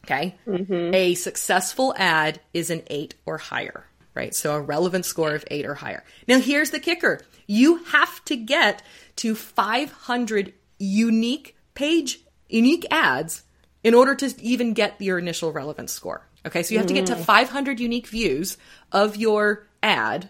Okay. 0.06 0.36
Mm-hmm. 0.46 0.94
A 0.94 1.16
successful 1.16 1.94
ad 1.98 2.42
is 2.54 2.70
an 2.70 2.84
eight 2.88 3.16
or 3.26 3.38
higher, 3.38 3.86
right? 4.14 4.36
So 4.36 4.56
a 4.56 4.62
relevant 4.62 5.06
score 5.06 5.34
of 5.34 5.46
eight 5.50 5.66
or 5.66 5.76
higher. 5.76 6.04
Now, 6.28 6.40
here's 6.40 6.72
the 6.72 6.80
kicker 6.80 7.22
you 7.48 7.84
have 7.86 8.24
to 8.26 8.36
get 8.36 8.82
to 9.18 9.36
500 9.36 10.54
unique 10.80 11.56
page, 11.74 12.20
unique 12.50 12.86
ads 12.92 13.44
in 13.84 13.94
order 13.94 14.16
to 14.16 14.34
even 14.42 14.74
get 14.74 15.02
your 15.02 15.18
initial 15.20 15.52
relevance 15.52 15.92
score. 15.92 16.28
Okay. 16.46 16.64
So 16.64 16.74
you 16.74 16.80
have 16.80 16.88
to 16.88 16.94
get 16.94 17.08
to 17.08 17.16
mm. 17.16 17.24
500 17.24 17.80
unique 17.80 18.08
views 18.08 18.58
of 18.92 19.16
your 19.16 19.68
ad 19.82 20.30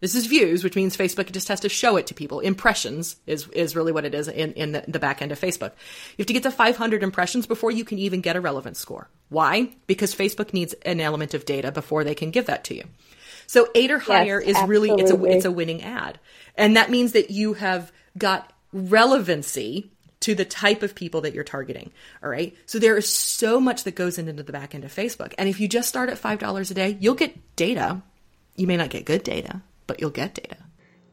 this 0.00 0.14
is 0.14 0.26
views, 0.26 0.64
which 0.64 0.76
means 0.76 0.96
Facebook 0.96 1.30
just 1.30 1.48
has 1.48 1.60
to 1.60 1.68
show 1.68 1.96
it 1.96 2.06
to 2.06 2.14
people. 2.14 2.40
Impressions 2.40 3.16
is, 3.26 3.46
is 3.48 3.76
really 3.76 3.92
what 3.92 4.06
it 4.06 4.14
is 4.14 4.28
in, 4.28 4.54
in 4.54 4.72
the, 4.72 4.82
the 4.88 4.98
back 4.98 5.20
end 5.20 5.30
of 5.30 5.38
Facebook. 5.38 5.72
You 6.16 6.22
have 6.22 6.26
to 6.26 6.32
get 6.32 6.42
to 6.44 6.50
500 6.50 7.02
impressions 7.02 7.46
before 7.46 7.70
you 7.70 7.84
can 7.84 7.98
even 7.98 8.22
get 8.22 8.34
a 8.34 8.40
relevance 8.40 8.78
score. 8.78 9.10
Why? 9.28 9.74
Because 9.86 10.14
Facebook 10.14 10.54
needs 10.54 10.72
an 10.86 11.00
element 11.00 11.34
of 11.34 11.44
data 11.44 11.70
before 11.70 12.02
they 12.02 12.14
can 12.14 12.30
give 12.30 12.46
that 12.46 12.64
to 12.64 12.74
you. 12.74 12.84
So 13.46 13.68
eight 13.74 13.90
or 13.90 13.98
higher 13.98 14.40
yes, 14.40 14.56
is 14.56 14.68
really, 14.68 14.90
it's 14.90 15.10
a, 15.10 15.22
it's 15.24 15.44
a 15.44 15.50
winning 15.50 15.82
ad. 15.82 16.18
And 16.56 16.76
that 16.76 16.90
means 16.90 17.12
that 17.12 17.30
you 17.30 17.54
have 17.54 17.92
got 18.16 18.52
relevancy 18.72 19.90
to 20.20 20.34
the 20.34 20.44
type 20.44 20.82
of 20.82 20.94
people 20.94 21.22
that 21.22 21.34
you're 21.34 21.44
targeting. 21.44 21.90
All 22.22 22.28
right. 22.28 22.54
So 22.66 22.78
there 22.78 22.96
is 22.96 23.08
so 23.08 23.58
much 23.58 23.84
that 23.84 23.94
goes 23.94 24.18
into 24.18 24.32
the 24.32 24.52
back 24.52 24.74
end 24.74 24.84
of 24.84 24.94
Facebook. 24.94 25.32
And 25.38 25.48
if 25.48 25.58
you 25.60 25.66
just 25.66 25.88
start 25.88 26.10
at 26.10 26.20
$5 26.20 26.70
a 26.70 26.74
day, 26.74 26.96
you'll 27.00 27.14
get 27.14 27.56
data. 27.56 28.02
You 28.56 28.66
may 28.66 28.76
not 28.76 28.90
get 28.90 29.06
good 29.06 29.22
data, 29.22 29.62
but 29.86 30.00
you'll 30.00 30.10
get 30.10 30.34
data. 30.34 30.58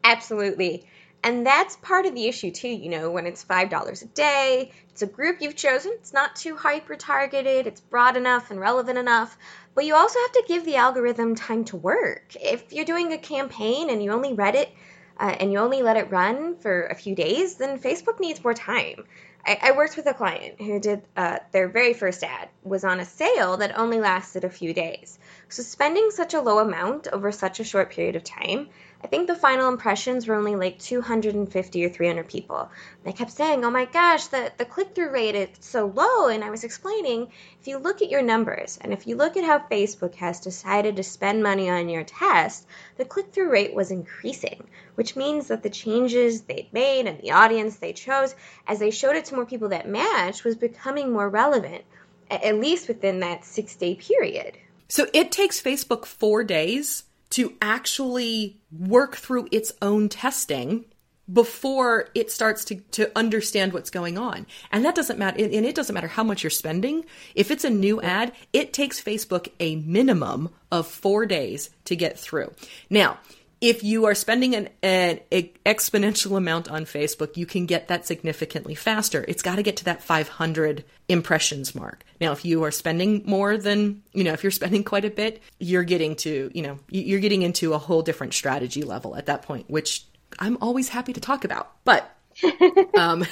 Absolutely. 0.04 0.86
And 1.24 1.46
that's 1.46 1.75
part 1.77 2.06
of 2.06 2.13
the 2.13 2.27
issue 2.27 2.51
too, 2.51 2.68
you 2.68 2.89
know, 2.89 3.10
when 3.10 3.25
it's 3.25 3.44
$5 3.44 4.01
a 4.01 4.06
day, 4.06 4.72
it's 4.89 5.01
a 5.01 5.08
group 5.08 5.42
you've 5.42 5.56
chosen, 5.56 5.92
it's 5.96 6.13
not 6.13 6.36
too 6.36 6.56
hyper 6.56 6.96
targeted, 6.96 7.66
it's 7.66 7.82
broad 7.82 8.16
enough 8.16 8.51
and 8.51 8.60
relevant 8.60 8.98
enough, 8.98 9.38
but 9.74 9.86
you 9.86 9.96
also 9.96 10.20
have 10.20 10.32
to 10.34 10.44
give 10.48 10.63
the 10.63 10.75
algorithm 10.75 11.36
time 11.36 11.66
to 11.66 11.75
work. 11.75 12.36
If 12.39 12.72
you're 12.72 12.86
doing 12.86 13.12
a 13.12 13.18
campaign 13.18 13.89
and 13.89 14.01
you 14.01 14.12
only 14.12 14.34
read 14.34 14.56
it 14.56 14.72
uh, 15.20 15.36
and 15.40 15.52
you 15.52 15.60
only 15.60 15.82
let 15.82 15.98
it 15.98 16.12
run 16.12 16.56
for 16.58 16.86
a 16.88 16.96
few 16.96 17.16
days, 17.16 17.56
then 17.56 17.80
Facebook 17.80 18.20
needs 18.20 18.44
more 18.44 18.54
time. 18.54 19.06
I, 19.46 19.60
I 19.62 19.72
worked 19.72 19.96
with 19.96 20.06
a 20.08 20.14
client 20.14 20.60
who 20.60 20.80
did 20.80 21.02
uh, 21.16 21.40
their 21.52 21.70
very 21.70 21.94
first 21.94 22.24
ad 22.24 22.50
was 22.64 22.84
on 22.84 23.00
a 23.00 23.06
sale 23.06 23.58
that 23.58 23.78
only 23.78 24.00
lasted 24.00 24.44
a 24.44 24.50
few 24.50 24.74
days. 24.74 25.18
So 25.50 25.64
spending 25.64 26.12
such 26.12 26.34
a 26.34 26.42
low 26.42 26.60
amount 26.60 27.08
over 27.08 27.32
such 27.32 27.60
a 27.60 27.64
short 27.64 27.92
period 27.92 28.16
of 28.16 28.24
time, 28.24 28.70
I 29.04 29.08
think 29.08 29.27
the 29.27 29.36
final 29.36 29.70
impressions 29.70 30.27
were 30.27 30.34
only 30.34 30.56
like 30.56 30.80
250 30.80 31.86
or 31.86 31.89
300 31.89 32.27
people. 32.27 32.70
They 33.04 33.13
kept 33.13 33.32
saying, 33.32 33.63
"Oh 33.63 33.70
my 33.70 33.86
gosh, 33.86 34.25
the 34.27 34.51
the 34.58 34.66
click-through 34.66 35.12
rate 35.12 35.36
is 35.36 35.50
so 35.60 35.86
low." 35.86 36.27
And 36.27 36.44
I 36.44 36.50
was 36.50 36.63
explaining, 36.63 37.32
if 37.62 37.68
you 37.68 37.77
look 37.77 38.01
at 38.01 38.10
your 38.10 38.24
numbers 38.24 38.80
and 38.82 38.92
if 38.92 39.06
you 39.06 39.16
look 39.16 39.38
at 39.38 39.44
how 39.44 39.60
Facebook 39.60 40.16
has 40.16 40.39
decided 40.39 40.96
to 40.96 41.04
spend 41.04 41.44
money 41.44 41.70
on 41.70 41.89
your 41.89 42.04
test, 42.04 42.66
the 42.98 43.06
click-through 43.06 43.51
rate 43.51 43.75
was 43.75 43.92
increasing, 43.92 44.68
which 44.96 45.16
means 45.16 45.48
that 45.48 45.62
the 45.62 45.70
changes 45.70 46.42
they'd 46.42 46.74
made 46.74 47.06
and 47.06 47.22
the 47.22 47.32
audience 47.32 47.75
they 47.75 47.94
chose 47.94 48.36
as 48.66 48.80
they 48.80 48.89
showed 48.89 49.16
it 49.16 49.25
to 49.25 49.36
more 49.36 49.46
people 49.46 49.70
that 49.70 49.88
matched 49.88 50.44
was 50.44 50.56
becoming 50.56 51.12
more 51.12 51.30
relevant, 51.30 51.84
at 52.32 52.56
least 52.56 52.88
within 52.88 53.20
that 53.20 53.44
6-day 53.44 53.96
period. 53.96 54.58
So 54.89 55.06
it 55.13 55.32
takes 55.32 55.62
Facebook 55.62 56.06
four 56.06 56.44
days 56.44 57.04
to 57.31 57.53
actually 57.62 58.60
work 58.72 59.15
through 59.17 59.48
its 59.51 59.74
own 59.81 60.10
testing 60.10 60.86
before 61.31 62.07
it 62.15 62.31
starts 62.31 62.63
to, 62.65 62.75
to 62.75 63.12
understand 63.17 63.74
what's 63.74 63.89
going 63.89 64.17
on. 64.17 64.46
And 64.72 64.86
that 64.86 64.96
doesn't 64.96 65.19
matter. 65.19 65.43
And 65.43 65.65
it 65.65 65.75
doesn't 65.75 65.93
matter 65.93 66.07
how 66.07 66.24
much 66.24 66.43
you're 66.43 66.50
spending. 66.50 67.05
If 67.36 67.51
it's 67.51 67.65
a 67.65 67.69
new 67.69 68.01
ad, 68.01 68.31
it 68.53 68.72
takes 68.72 69.01
Facebook 69.01 69.50
a 69.60 69.75
minimum 69.75 70.50
of 70.72 70.88
four 70.88 71.25
days 71.25 71.69
to 71.86 71.96
get 71.96 72.17
through. 72.17 72.53
Now, 72.89 73.19
if 73.60 73.84
you 73.84 74.06
are 74.06 74.14
spending 74.14 74.56
an, 74.56 74.70
an, 74.84 75.20
exponential 75.66 76.38
amount 76.38 76.70
on 76.70 76.86
Facebook, 76.86 77.38
you 77.38 77.46
can 77.46 77.66
get 77.66 77.88
that 77.88 78.06
significantly 78.06 78.76
faster. 78.76 79.26
It's 79.28 79.42
got 79.42 79.56
to 79.56 79.64
get 79.64 79.78
to 79.78 79.86
that 79.86 80.04
500 80.04 80.84
impressions 81.10 81.74
mark. 81.74 82.04
Now, 82.22 82.32
if 82.34 82.46
you 82.46 82.64
are 82.64 82.72
spending 82.72 83.24
more 83.26 83.58
than, 83.58 84.04
you 84.14 84.24
know, 84.24 84.34
if 84.34 84.44
you're 84.44 84.52
spending 84.52 84.84
quite 84.84 85.06
a 85.06 85.10
bit, 85.10 85.42
you're 85.60 85.84
getting 85.84 86.16
to, 86.18 86.52
you 86.54 86.62
know, 86.62 86.80
you're 86.90 87.20
getting 87.20 87.42
into 87.42 87.74
a 87.74 87.78
whole 87.78 88.04
different 88.04 88.34
strategy 88.34 88.84
level 88.84 89.16
at 89.16 89.26
that 89.26 89.42
point, 89.42 89.70
which 89.70 90.06
I'm 90.40 90.58
always 90.62 90.90
happy 90.90 91.14
to 91.14 91.22
talk 91.22 91.44
about. 91.44 91.72
But, 91.84 92.10
um, 92.98 93.26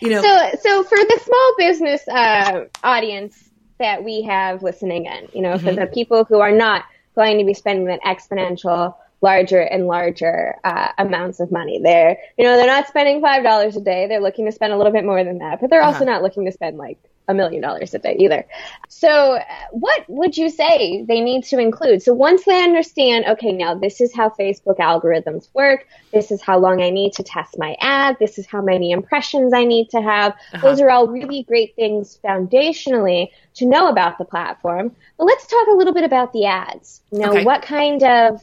you 0.00 0.08
know, 0.08 0.22
so 0.22 0.50
so 0.62 0.84
for 0.84 0.96
the 0.96 1.20
small 1.22 1.54
business 1.58 2.08
uh, 2.08 2.64
audience 2.82 3.50
that 3.78 4.02
we 4.02 4.22
have 4.22 4.62
listening 4.62 5.04
in, 5.04 5.28
you 5.34 5.42
know, 5.42 5.54
mm-hmm. 5.54 5.66
for 5.66 5.74
the 5.74 5.86
people 5.86 6.24
who 6.24 6.40
are 6.40 6.52
not 6.52 6.84
going 7.14 7.38
to 7.38 7.44
be 7.44 7.52
spending 7.52 7.86
that 7.86 8.00
exponential 8.02 8.94
larger 9.20 9.60
and 9.60 9.86
larger 9.86 10.56
uh, 10.64 10.88
amounts 10.98 11.40
of 11.40 11.50
money. 11.50 11.80
They're, 11.82 12.18
you 12.36 12.44
know, 12.44 12.56
they're 12.56 12.66
not 12.66 12.88
spending 12.88 13.20
five 13.20 13.42
dollars 13.42 13.76
a 13.76 13.80
day. 13.80 14.06
They're 14.06 14.20
looking 14.20 14.46
to 14.46 14.52
spend 14.52 14.72
a 14.72 14.76
little 14.76 14.92
bit 14.92 15.04
more 15.04 15.24
than 15.24 15.38
that, 15.38 15.60
but 15.60 15.70
they're 15.70 15.82
also 15.82 16.04
uh-huh. 16.04 16.12
not 16.12 16.22
looking 16.22 16.44
to 16.46 16.52
spend 16.52 16.76
like 16.76 16.98
a 17.28 17.34
million 17.34 17.60
dollars 17.60 17.94
a 17.94 17.98
day 17.98 18.16
either. 18.18 18.46
So, 18.88 19.08
uh, 19.08 19.44
what 19.72 20.04
would 20.08 20.36
you 20.36 20.48
say 20.48 21.04
they 21.08 21.20
need 21.20 21.44
to 21.44 21.58
include? 21.58 22.02
So, 22.02 22.12
once 22.12 22.44
they 22.44 22.62
understand, 22.62 23.24
okay, 23.26 23.52
now 23.52 23.74
this 23.74 24.00
is 24.00 24.14
how 24.14 24.30
Facebook 24.30 24.78
algorithms 24.78 25.48
work. 25.54 25.86
This 26.12 26.30
is 26.30 26.40
how 26.40 26.58
long 26.58 26.80
I 26.82 26.90
need 26.90 27.12
to 27.14 27.22
test 27.22 27.58
my 27.58 27.76
ad. 27.80 28.16
This 28.20 28.38
is 28.38 28.46
how 28.46 28.62
many 28.62 28.92
impressions 28.92 29.52
I 29.52 29.64
need 29.64 29.90
to 29.90 30.00
have. 30.00 30.32
Uh-huh. 30.32 30.68
Those 30.68 30.80
are 30.80 30.90
all 30.90 31.08
really 31.08 31.42
great 31.42 31.74
things 31.74 32.18
foundationally 32.24 33.30
to 33.54 33.66
know 33.66 33.88
about 33.88 34.18
the 34.18 34.24
platform. 34.24 34.94
But 35.18 35.24
let's 35.24 35.46
talk 35.46 35.66
a 35.68 35.76
little 35.76 35.94
bit 35.94 36.04
about 36.04 36.32
the 36.32 36.46
ads. 36.46 37.00
Now, 37.10 37.30
okay. 37.30 37.44
what 37.44 37.62
kind 37.62 38.02
of 38.02 38.42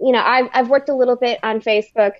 you 0.00 0.12
know, 0.12 0.20
I've, 0.20 0.48
I've 0.52 0.68
worked 0.68 0.88
a 0.88 0.94
little 0.94 1.16
bit 1.16 1.40
on 1.42 1.60
Facebook. 1.60 2.12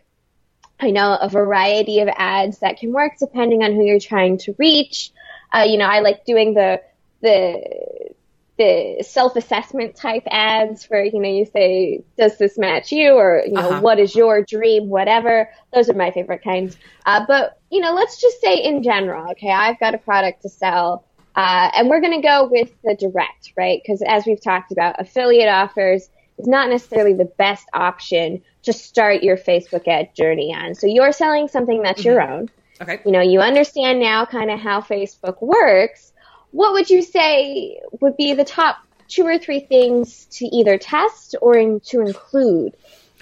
I 0.78 0.90
know 0.90 1.16
a 1.21 1.28
variety 1.28 2.00
of 2.00 2.09
ads 2.14 2.59
that 2.59 2.78
can 2.78 2.92
work 2.92 3.12
depending 3.18 3.62
on 3.62 3.73
who 3.75 3.85
you're 3.85 4.00
trying 4.00 4.38
to 4.38 4.54
reach. 4.59 5.11
Uh, 5.54 5.62
you 5.62 5.78
know, 5.78 5.87
I 5.87 6.00
like 6.00 6.25
doing 6.25 6.54
the, 6.54 6.83
the, 7.23 8.11
the 8.59 9.02
self-assessment 9.02 9.97
type 9.97 10.25
ads 10.30 10.85
where, 10.87 11.04
you 11.04 11.21
know, 11.21 11.28
you 11.28 11.47
say, 11.47 12.02
does 12.18 12.37
this 12.38 12.59
match 12.59 12.92
you? 12.92 13.12
Or, 13.12 13.42
you 13.47 13.52
know, 13.52 13.68
uh-huh. 13.68 13.80
what 13.80 13.99
is 13.99 14.14
your 14.14 14.42
dream? 14.42 14.88
Whatever. 14.88 15.50
Those 15.73 15.88
are 15.88 15.95
my 15.95 16.11
favorite 16.11 16.42
kinds. 16.42 16.76
Uh, 17.04 17.25
but, 17.26 17.59
you 17.71 17.80
know, 17.80 17.92
let's 17.92 18.21
just 18.21 18.40
say 18.40 18.56
in 18.56 18.83
general, 18.83 19.30
okay, 19.33 19.50
I've 19.50 19.78
got 19.78 19.95
a 19.95 19.99
product 19.99 20.42
to 20.42 20.49
sell. 20.49 21.04
Uh, 21.35 21.71
and 21.75 21.90
we're 21.90 22.00
going 22.00 22.21
to 22.21 22.26
go 22.26 22.49
with 22.50 22.71
the 22.83 22.95
direct, 22.95 23.52
right? 23.56 23.80
Because 23.83 24.02
as 24.06 24.25
we've 24.25 24.42
talked 24.42 24.73
about, 24.73 24.99
affiliate 24.99 25.49
offers 25.49 26.09
is 26.38 26.47
not 26.47 26.69
necessarily 26.69 27.14
the 27.14 27.25
best 27.25 27.66
option 27.73 28.43
to 28.62 28.73
start 28.73 29.23
your 29.23 29.37
Facebook 29.37 29.87
ad 29.88 30.14
journey 30.14 30.55
on. 30.55 30.75
So 30.75 30.87
you're 30.87 31.12
selling 31.12 31.49
something 31.49 31.83
that's 31.83 32.00
mm-hmm. 32.00 32.11
your 32.11 32.23
own. 32.23 32.50
Okay. 32.81 33.00
You 33.07 33.12
know, 33.12 33.23
you 33.23 33.40
understand 33.40 34.00
now 34.00 34.26
kind 34.26 34.50
of 34.50 34.61
how 34.61 34.81
Facebook 34.81 35.40
works. 35.40 36.12
What 36.50 36.73
would 36.73 36.90
you 36.90 37.02
say 37.02 37.81
would 38.00 38.16
be 38.16 38.35
the 38.35 38.45
top 38.45 38.78
two 39.09 39.25
or 39.25 39.38
three 39.38 39.61
things 39.61 40.26
to 40.33 40.47
either 40.47 40.78
test 40.78 41.37
or 41.40 41.57
in, 41.57 41.81
to 41.81 42.00
include 42.00 42.75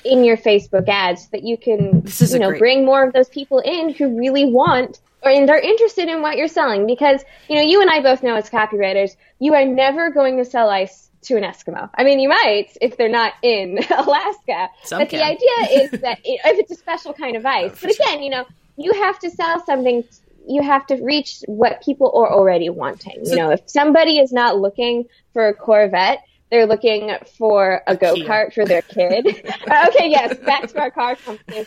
in 0.04 0.24
your 0.24 0.36
Facebook 0.36 0.88
ads 0.88 1.22
so 1.22 1.28
that 1.32 1.44
you 1.44 1.56
can, 1.56 2.04
you 2.18 2.38
know, 2.38 2.48
great... 2.50 2.58
bring 2.58 2.84
more 2.84 3.06
of 3.06 3.12
those 3.12 3.28
people 3.28 3.60
in 3.60 3.90
who 3.90 4.18
really 4.18 4.44
want 4.44 5.00
or 5.22 5.30
and 5.30 5.48
are 5.48 5.58
interested 5.58 6.08
in 6.08 6.20
what 6.20 6.36
you're 6.36 6.48
selling 6.48 6.86
because, 6.86 7.24
you 7.48 7.56
know, 7.56 7.62
you 7.62 7.80
and 7.80 7.90
I 7.90 8.00
both 8.00 8.22
know 8.22 8.34
as 8.34 8.50
copywriters, 8.50 9.16
you 9.38 9.54
are 9.54 9.64
never 9.64 10.10
going 10.10 10.36
to 10.36 10.44
sell 10.44 10.68
ice 10.68 11.10
to 11.24 11.36
an 11.36 11.42
Eskimo. 11.42 11.90
I 11.94 12.04
mean, 12.04 12.20
you 12.20 12.28
might 12.28 12.76
if 12.80 12.96
they're 12.96 13.08
not 13.08 13.32
in 13.42 13.78
Alaska. 13.90 14.70
Some 14.84 15.00
but 15.00 15.08
can. 15.08 15.18
the 15.18 15.24
idea 15.24 15.82
is 15.82 15.90
that 16.02 16.20
it, 16.24 16.40
if 16.44 16.58
it's 16.58 16.72
a 16.72 16.76
special 16.76 17.12
kind 17.12 17.36
of 17.36 17.44
ice. 17.44 17.80
But 17.80 17.94
again, 17.94 18.22
you 18.22 18.30
know, 18.30 18.44
you 18.76 18.92
have 18.92 19.18
to 19.20 19.30
sell 19.30 19.64
something. 19.64 20.04
You 20.46 20.62
have 20.62 20.86
to 20.88 20.96
reach 20.96 21.42
what 21.46 21.82
people 21.82 22.12
are 22.14 22.30
already 22.30 22.68
wanting. 22.68 23.24
You 23.24 23.36
know, 23.36 23.50
if 23.50 23.62
somebody 23.66 24.18
is 24.18 24.32
not 24.32 24.58
looking 24.58 25.06
for 25.32 25.48
a 25.48 25.54
Corvette, 25.54 26.22
they're 26.50 26.66
looking 26.66 27.10
for 27.36 27.82
a, 27.86 27.94
a 27.94 27.96
go 27.96 28.14
kart 28.14 28.52
for 28.52 28.64
their 28.64 28.82
kid. 28.82 29.26
okay, 29.26 30.08
yes, 30.08 30.36
back 30.38 30.68
to 30.68 30.78
our 30.78 30.90
car 30.90 31.16
company. 31.16 31.64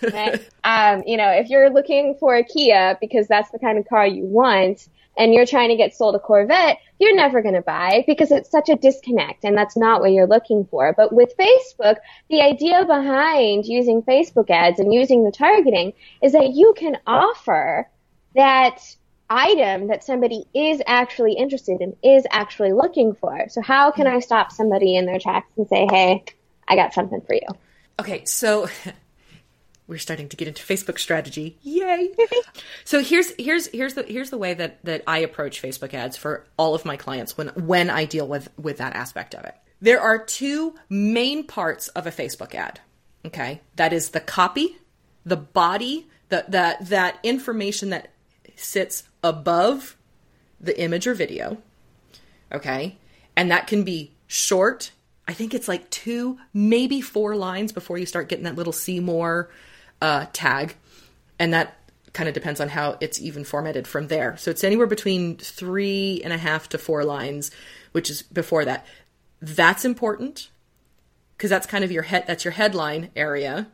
Um, 0.63 1.03
you 1.05 1.17
know, 1.17 1.29
if 1.29 1.49
you're 1.49 1.69
looking 1.69 2.15
for 2.19 2.35
a 2.35 2.43
Kia 2.43 2.97
because 3.01 3.27
that's 3.27 3.49
the 3.51 3.59
kind 3.59 3.77
of 3.77 3.87
car 3.87 4.07
you 4.07 4.23
want, 4.23 4.87
and 5.17 5.33
you're 5.33 5.45
trying 5.45 5.69
to 5.69 5.75
get 5.75 5.95
sold 5.95 6.15
a 6.15 6.19
Corvette, 6.19 6.77
you're 6.99 7.15
never 7.15 7.41
going 7.41 7.55
to 7.55 7.61
buy 7.61 8.03
because 8.07 8.31
it's 8.31 8.49
such 8.49 8.69
a 8.69 8.75
disconnect 8.75 9.43
and 9.43 9.57
that's 9.57 9.77
not 9.77 10.01
what 10.01 10.11
you're 10.11 10.27
looking 10.27 10.65
for. 10.65 10.93
But 10.95 11.13
with 11.13 11.33
Facebook, 11.37 11.97
the 12.29 12.41
idea 12.41 12.85
behind 12.85 13.65
using 13.65 14.01
Facebook 14.01 14.49
ads 14.49 14.79
and 14.79 14.93
using 14.93 15.23
the 15.23 15.31
targeting 15.31 15.93
is 16.21 16.31
that 16.33 16.53
you 16.53 16.73
can 16.77 16.97
offer 17.05 17.89
that 18.35 18.79
item 19.29 19.87
that 19.87 20.03
somebody 20.03 20.45
is 20.53 20.81
actually 20.87 21.33
interested 21.33 21.81
in, 21.81 21.95
is 22.03 22.25
actually 22.31 22.73
looking 22.73 23.13
for. 23.15 23.47
So 23.49 23.61
how 23.61 23.91
can 23.91 24.07
I 24.07 24.19
stop 24.19 24.51
somebody 24.51 24.95
in 24.95 25.05
their 25.05 25.19
tracks 25.19 25.51
and 25.57 25.67
say, 25.67 25.87
hey, 25.89 26.23
I 26.67 26.75
got 26.75 26.93
something 26.93 27.21
for 27.21 27.33
you? 27.33 27.47
Okay, 27.99 28.23
so 28.25 28.69
we're 29.87 29.97
starting 29.97 30.27
to 30.29 30.37
get 30.37 30.47
into 30.47 30.63
Facebook 30.63 30.99
strategy. 30.99 31.57
Yay! 31.61 32.13
so 32.83 33.01
here's 33.01 33.31
here's 33.39 33.67
here's 33.67 33.93
the 33.93 34.03
here's 34.03 34.29
the 34.29 34.37
way 34.37 34.53
that 34.53 34.83
that 34.83 35.03
I 35.07 35.19
approach 35.19 35.61
Facebook 35.61 35.93
ads 35.93 36.17
for 36.17 36.45
all 36.57 36.75
of 36.75 36.85
my 36.85 36.97
clients 36.97 37.37
when 37.37 37.49
when 37.49 37.89
I 37.89 38.05
deal 38.05 38.27
with 38.27 38.49
with 38.57 38.77
that 38.77 38.95
aspect 38.95 39.33
of 39.33 39.45
it. 39.45 39.55
There 39.79 40.01
are 40.01 40.17
two 40.17 40.75
main 40.89 41.45
parts 41.45 41.87
of 41.89 42.05
a 42.05 42.11
Facebook 42.11 42.53
ad. 42.53 42.81
Okay, 43.25 43.61
that 43.75 43.93
is 43.93 44.09
the 44.09 44.19
copy, 44.19 44.77
the 45.25 45.37
body, 45.37 46.07
the 46.29 46.45
that 46.49 46.89
that 46.89 47.19
information 47.23 47.89
that 47.91 48.09
sits 48.55 49.03
above 49.23 49.95
the 50.59 50.79
image 50.79 51.07
or 51.07 51.13
video. 51.13 51.57
Okay, 52.51 52.97
and 53.35 53.51
that 53.51 53.67
can 53.67 53.83
be 53.83 54.11
short. 54.25 54.91
I 55.29 55.33
think 55.33 55.53
it's 55.53 55.67
like 55.67 55.89
two, 55.89 56.39
maybe 56.53 57.01
four 57.01 57.35
lines 57.35 57.71
before 57.71 57.97
you 57.97 58.05
start 58.05 58.29
getting 58.29 58.45
that 58.45 58.55
little 58.55 58.73
see 58.73 58.99
more 58.99 59.49
uh, 60.01 60.27
tag, 60.33 60.75
and 61.39 61.53
that 61.53 61.77
kind 62.13 62.27
of 62.27 62.33
depends 62.33 62.59
on 62.59 62.69
how 62.69 62.97
it's 62.99 63.21
even 63.21 63.43
formatted 63.43 63.87
from 63.87 64.07
there. 64.07 64.35
So 64.37 64.49
it's 64.49 64.63
anywhere 64.63 64.87
between 64.87 65.37
three 65.37 66.21
and 66.23 66.33
a 66.33 66.37
half 66.37 66.67
to 66.69 66.77
four 66.77 67.03
lines, 67.03 67.51
which 67.91 68.09
is 68.09 68.23
before 68.23 68.65
that. 68.65 68.85
That's 69.39 69.85
important 69.85 70.49
because 71.37 71.51
that's 71.51 71.67
kind 71.67 71.83
of 71.83 71.91
your 71.91 72.03
head. 72.03 72.25
That's 72.25 72.43
your 72.43 72.53
headline 72.53 73.11
area 73.15 73.67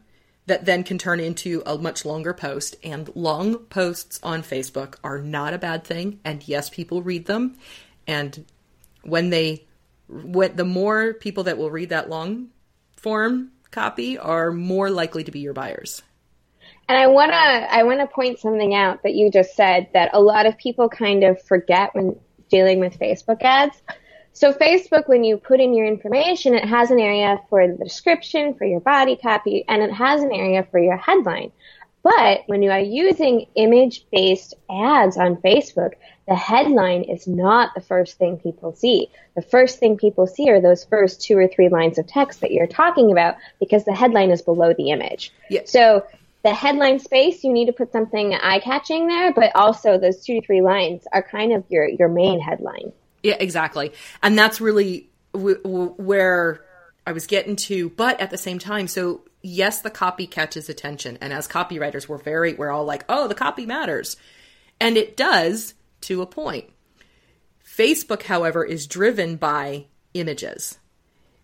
that 0.45 0.65
then 0.65 0.83
can 0.83 0.97
turn 0.97 1.21
into 1.21 1.63
a 1.65 1.77
much 1.77 2.03
longer 2.03 2.33
post. 2.33 2.75
And 2.83 3.09
long 3.15 3.59
posts 3.59 4.19
on 4.21 4.43
Facebook 4.43 4.95
are 5.03 5.19
not 5.19 5.53
a 5.53 5.57
bad 5.57 5.85
thing. 5.85 6.19
And 6.25 6.45
yes, 6.45 6.69
people 6.69 7.01
read 7.01 7.25
them. 7.25 7.55
And 8.07 8.45
when 9.03 9.29
they, 9.29 9.65
the 10.09 10.65
more 10.65 11.13
people 11.13 11.45
that 11.45 11.57
will 11.57 11.71
read 11.71 11.89
that 11.89 12.09
long 12.09 12.49
form 12.97 13.51
copy 13.71 14.17
are 14.17 14.51
more 14.51 14.89
likely 14.89 15.23
to 15.23 15.31
be 15.31 15.39
your 15.39 15.53
buyers. 15.53 16.01
And 16.89 16.97
I 16.97 17.07
want 17.07 17.31
to 17.31 17.37
I 17.37 17.83
want 17.83 18.01
to 18.01 18.07
point 18.07 18.39
something 18.39 18.75
out 18.75 19.03
that 19.03 19.15
you 19.15 19.31
just 19.31 19.55
said 19.55 19.87
that 19.93 20.11
a 20.13 20.21
lot 20.21 20.45
of 20.45 20.57
people 20.57 20.89
kind 20.89 21.23
of 21.23 21.41
forget 21.41 21.95
when 21.95 22.19
dealing 22.49 22.79
with 22.79 22.99
Facebook 22.99 23.41
ads. 23.41 23.81
So 24.33 24.51
Facebook, 24.51 25.07
when 25.07 25.23
you 25.23 25.37
put 25.37 25.59
in 25.59 25.75
your 25.75 25.85
information, 25.85 26.55
it 26.55 26.65
has 26.65 26.89
an 26.89 26.99
area 26.99 27.39
for 27.49 27.67
the 27.67 27.83
description, 27.83 28.55
for 28.55 28.65
your 28.65 28.79
body 28.79 29.15
copy, 29.15 29.63
and 29.67 29.81
it 29.83 29.91
has 29.91 30.23
an 30.23 30.31
area 30.31 30.67
for 30.71 30.79
your 30.79 30.97
headline. 30.97 31.51
But 32.01 32.41
when 32.47 32.61
you 32.61 32.71
are 32.71 32.79
using 32.79 33.45
image-based 33.55 34.55
ads 34.69 35.17
on 35.17 35.37
Facebook, 35.37 35.91
the 36.27 36.35
headline 36.35 37.03
is 37.03 37.27
not 37.27 37.73
the 37.75 37.81
first 37.81 38.17
thing 38.17 38.37
people 38.37 38.73
see. 38.73 39.09
The 39.35 39.41
first 39.41 39.79
thing 39.79 39.97
people 39.97 40.27
see 40.27 40.49
are 40.49 40.59
those 40.59 40.83
first 40.83 41.21
two 41.21 41.37
or 41.37 41.47
three 41.47 41.69
lines 41.69 41.97
of 41.97 42.07
text 42.07 42.41
that 42.41 42.51
you're 42.51 42.67
talking 42.67 43.11
about 43.11 43.35
because 43.59 43.85
the 43.85 43.95
headline 43.95 44.31
is 44.31 44.41
below 44.41 44.73
the 44.73 44.89
image. 44.89 45.31
Yes. 45.49 45.71
So 45.71 46.05
the 46.43 46.53
headline 46.53 46.99
space, 46.99 47.43
you 47.43 47.53
need 47.53 47.67
to 47.67 47.73
put 47.73 47.91
something 47.91 48.33
eye 48.33 48.59
catching 48.59 49.07
there, 49.07 49.33
but 49.33 49.51
also 49.55 49.97
those 49.97 50.23
two 50.23 50.41
to 50.41 50.45
three 50.45 50.61
lines 50.61 51.03
are 51.13 51.23
kind 51.23 51.53
of 51.53 51.63
your, 51.69 51.87
your 51.87 52.09
main 52.09 52.39
headline. 52.39 52.91
Yeah, 53.23 53.37
exactly. 53.39 53.93
And 54.21 54.37
that's 54.37 54.59
really 54.59 55.09
w- 55.31 55.61
w- 55.63 55.93
where 55.97 56.65
I 57.07 57.13
was 57.13 57.27
getting 57.27 57.55
to, 57.55 57.89
but 57.89 58.19
at 58.19 58.29
the 58.29 58.37
same 58.37 58.59
time, 58.59 58.87
so 58.87 59.21
yes, 59.41 59.81
the 59.81 59.89
copy 59.89 60.27
catches 60.27 60.67
attention. 60.67 61.17
And 61.21 61.31
as 61.31 61.47
copywriters, 61.47 62.09
we're 62.09 62.17
very, 62.17 62.53
we're 62.53 62.71
all 62.71 62.85
like, 62.85 63.05
oh, 63.07 63.29
the 63.29 63.35
copy 63.35 63.65
matters. 63.65 64.17
And 64.81 64.97
it 64.97 65.15
does 65.15 65.75
to 66.01 66.21
a 66.21 66.25
point. 66.25 66.69
Facebook, 67.65 68.23
however, 68.23 68.65
is 68.65 68.85
driven 68.85 69.37
by 69.37 69.85
images. 70.13 70.77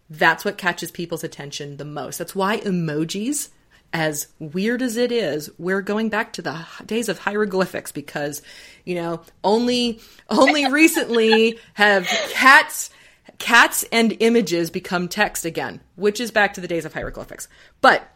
That's 0.10 0.44
what 0.44 0.58
catches 0.58 0.92
people's 0.92 1.24
attention 1.24 1.78
the 1.78 1.86
most. 1.86 2.18
That's 2.18 2.36
why 2.36 2.60
emojis 2.60 3.50
as 3.92 4.28
weird 4.38 4.82
as 4.82 4.98
it 4.98 5.12
is, 5.12 5.50
we're 5.58 5.82
going 5.82 6.10
back 6.10 6.34
to 6.34 6.42
the 6.42 6.66
days 6.86 7.10
of 7.10 7.20
hieroglyphics 7.20 7.92
because, 7.92 8.42
you 8.86 8.96
know, 8.96 9.22
only 9.44 10.00
only 10.30 10.68
recently 10.72 11.60
have 11.74 12.06
cats 12.32 12.92
cats 13.40 13.86
and 13.92 14.16
images 14.20 14.70
become 14.70 15.08
text 15.08 15.46
again, 15.46 15.82
which 15.96 16.20
is 16.20 16.32
back 16.32 16.54
to 16.54 16.62
the 16.62 16.68
days 16.68 16.86
of 16.86 16.94
hieroglyphics. 16.94 17.48
But 17.82 18.08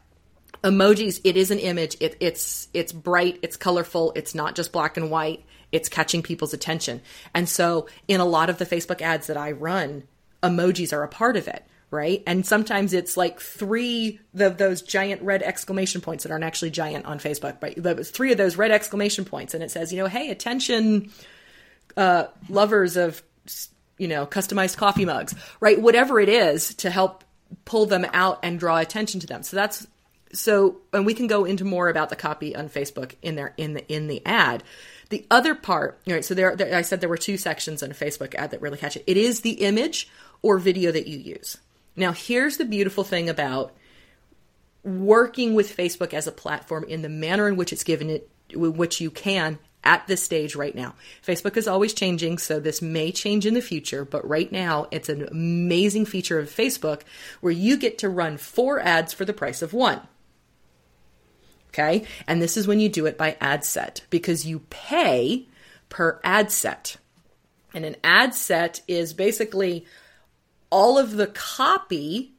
emojis 0.63 1.21
it 1.23 1.37
is 1.37 1.49
an 1.49 1.59
image. 1.59 1.97
It, 1.99 2.17
it's 2.19 2.67
it's 2.73 2.91
bright 2.91 3.39
it's 3.41 3.57
colorful 3.57 4.11
it's 4.15 4.35
not 4.35 4.55
just 4.55 4.71
black 4.71 4.97
and 4.97 5.09
white. 5.09 5.43
It's 5.71 5.89
catching 5.89 6.21
people's 6.21 6.53
attention. 6.53 7.01
And 7.33 7.49
so 7.49 7.87
in 8.07 8.21
a 8.21 8.25
lot 8.25 8.49
of 8.49 8.59
the 8.59 8.65
facebook 8.65 9.01
ads 9.01 9.27
that 9.27 9.37
i 9.37 9.51
run 9.51 10.03
emojis 10.43 10.93
are 10.93 11.03
a 11.03 11.07
part 11.07 11.35
of 11.35 11.47
it 11.47 11.65
right 11.93 12.23
and 12.27 12.45
sometimes 12.45 12.91
it's 12.91 13.15
like 13.15 13.39
three 13.39 14.19
of 14.37 14.57
those 14.57 14.81
giant 14.81 15.21
red 15.21 15.41
exclamation 15.41 16.01
points 16.01 16.23
that 16.23 16.31
aren't 16.31 16.43
actually 16.43 16.71
giant 16.71 17.05
on 17.05 17.19
facebook 17.19 17.59
but 17.59 18.05
three 18.07 18.31
of 18.31 18.37
those 18.37 18.57
red 18.57 18.71
exclamation 18.71 19.23
points 19.23 19.53
and 19.53 19.63
it 19.63 19.71
says 19.71 19.93
you 19.93 19.99
know 19.99 20.07
hey 20.07 20.29
attention 20.29 21.11
uh, 21.95 22.25
lovers 22.49 22.97
of 22.97 23.21
you 23.97 24.07
know 24.07 24.25
customized 24.25 24.75
coffee 24.75 25.05
mugs 25.05 25.35
right 25.59 25.79
whatever 25.79 26.19
it 26.19 26.29
is 26.29 26.73
to 26.73 26.89
help 26.89 27.23
pull 27.65 27.85
them 27.85 28.05
out 28.13 28.39
and 28.41 28.59
draw 28.59 28.79
attention 28.79 29.19
to 29.19 29.27
them 29.27 29.43
so 29.43 29.55
that's 29.55 29.87
so 30.33 30.77
and 30.91 31.05
we 31.05 31.13
can 31.13 31.27
go 31.27 31.45
into 31.45 31.63
more 31.63 31.89
about 31.89 32.09
the 32.09 32.15
copy 32.15 32.55
on 32.55 32.67
Facebook 32.67 33.13
in 33.21 33.35
there 33.35 33.53
in 33.55 33.75
the 33.75 33.93
in 33.93 34.07
the 34.07 34.21
ad. 34.25 34.63
The 35.09 35.25
other 35.29 35.53
part, 35.53 36.01
right? 36.07 36.25
So 36.25 36.33
there, 36.33 36.55
there, 36.55 36.75
I 36.75 36.81
said 36.81 36.99
there 36.99 37.09
were 37.09 37.17
two 37.17 37.37
sections 37.37 37.83
in 37.83 37.91
a 37.91 37.93
Facebook 37.93 38.33
ad 38.33 38.49
that 38.51 38.61
really 38.61 38.79
catch 38.79 38.97
it. 38.97 39.03
It 39.05 39.15
is 39.15 39.41
the 39.41 39.51
image 39.51 40.09
or 40.41 40.57
video 40.57 40.91
that 40.91 41.07
you 41.07 41.19
use. 41.19 41.57
Now, 41.95 42.11
here's 42.11 42.57
the 42.57 42.65
beautiful 42.65 43.03
thing 43.03 43.29
about 43.29 43.73
working 44.83 45.53
with 45.53 45.75
Facebook 45.75 46.13
as 46.13 46.27
a 46.27 46.31
platform 46.31 46.83
in 46.85 47.01
the 47.01 47.09
manner 47.09 47.47
in 47.47 47.55
which 47.55 47.71
it's 47.71 47.83
given 47.83 48.09
it, 48.09 48.29
which 48.53 48.99
you 48.99 49.09
can 49.11 49.59
at 49.83 50.07
this 50.07 50.23
stage 50.23 50.55
right 50.55 50.75
now. 50.75 50.95
Facebook 51.25 51.57
is 51.57 51.67
always 51.67 51.93
changing, 51.93 52.37
so 52.37 52.59
this 52.59 52.81
may 52.81 53.11
change 53.11 53.45
in 53.45 53.53
the 53.53 53.61
future, 53.61 54.05
but 54.05 54.27
right 54.27 54.51
now 54.51 54.87
it's 54.91 55.09
an 55.09 55.27
amazing 55.29 56.05
feature 56.05 56.39
of 56.39 56.49
Facebook 56.49 57.01
where 57.41 57.53
you 57.53 57.77
get 57.77 57.97
to 57.99 58.09
run 58.09 58.37
four 58.37 58.79
ads 58.79 59.13
for 59.13 59.25
the 59.25 59.33
price 59.33 59.61
of 59.61 59.73
one. 59.73 60.01
Okay. 61.69 62.05
And 62.27 62.41
this 62.41 62.55
is 62.55 62.67
when 62.67 62.79
you 62.79 62.87
do 62.87 63.07
it 63.07 63.17
by 63.17 63.35
ad 63.41 63.65
set 63.65 64.01
because 64.09 64.45
you 64.45 64.59
pay 64.69 65.47
per 65.89 66.19
ad 66.23 66.51
set. 66.51 66.97
And 67.73 67.83
an 67.83 67.95
ad 68.03 68.35
set 68.35 68.81
is 68.87 69.13
basically 69.13 69.85
all 70.73 70.97
of 70.97 71.11
the 71.11 71.27
copy. 71.27 72.33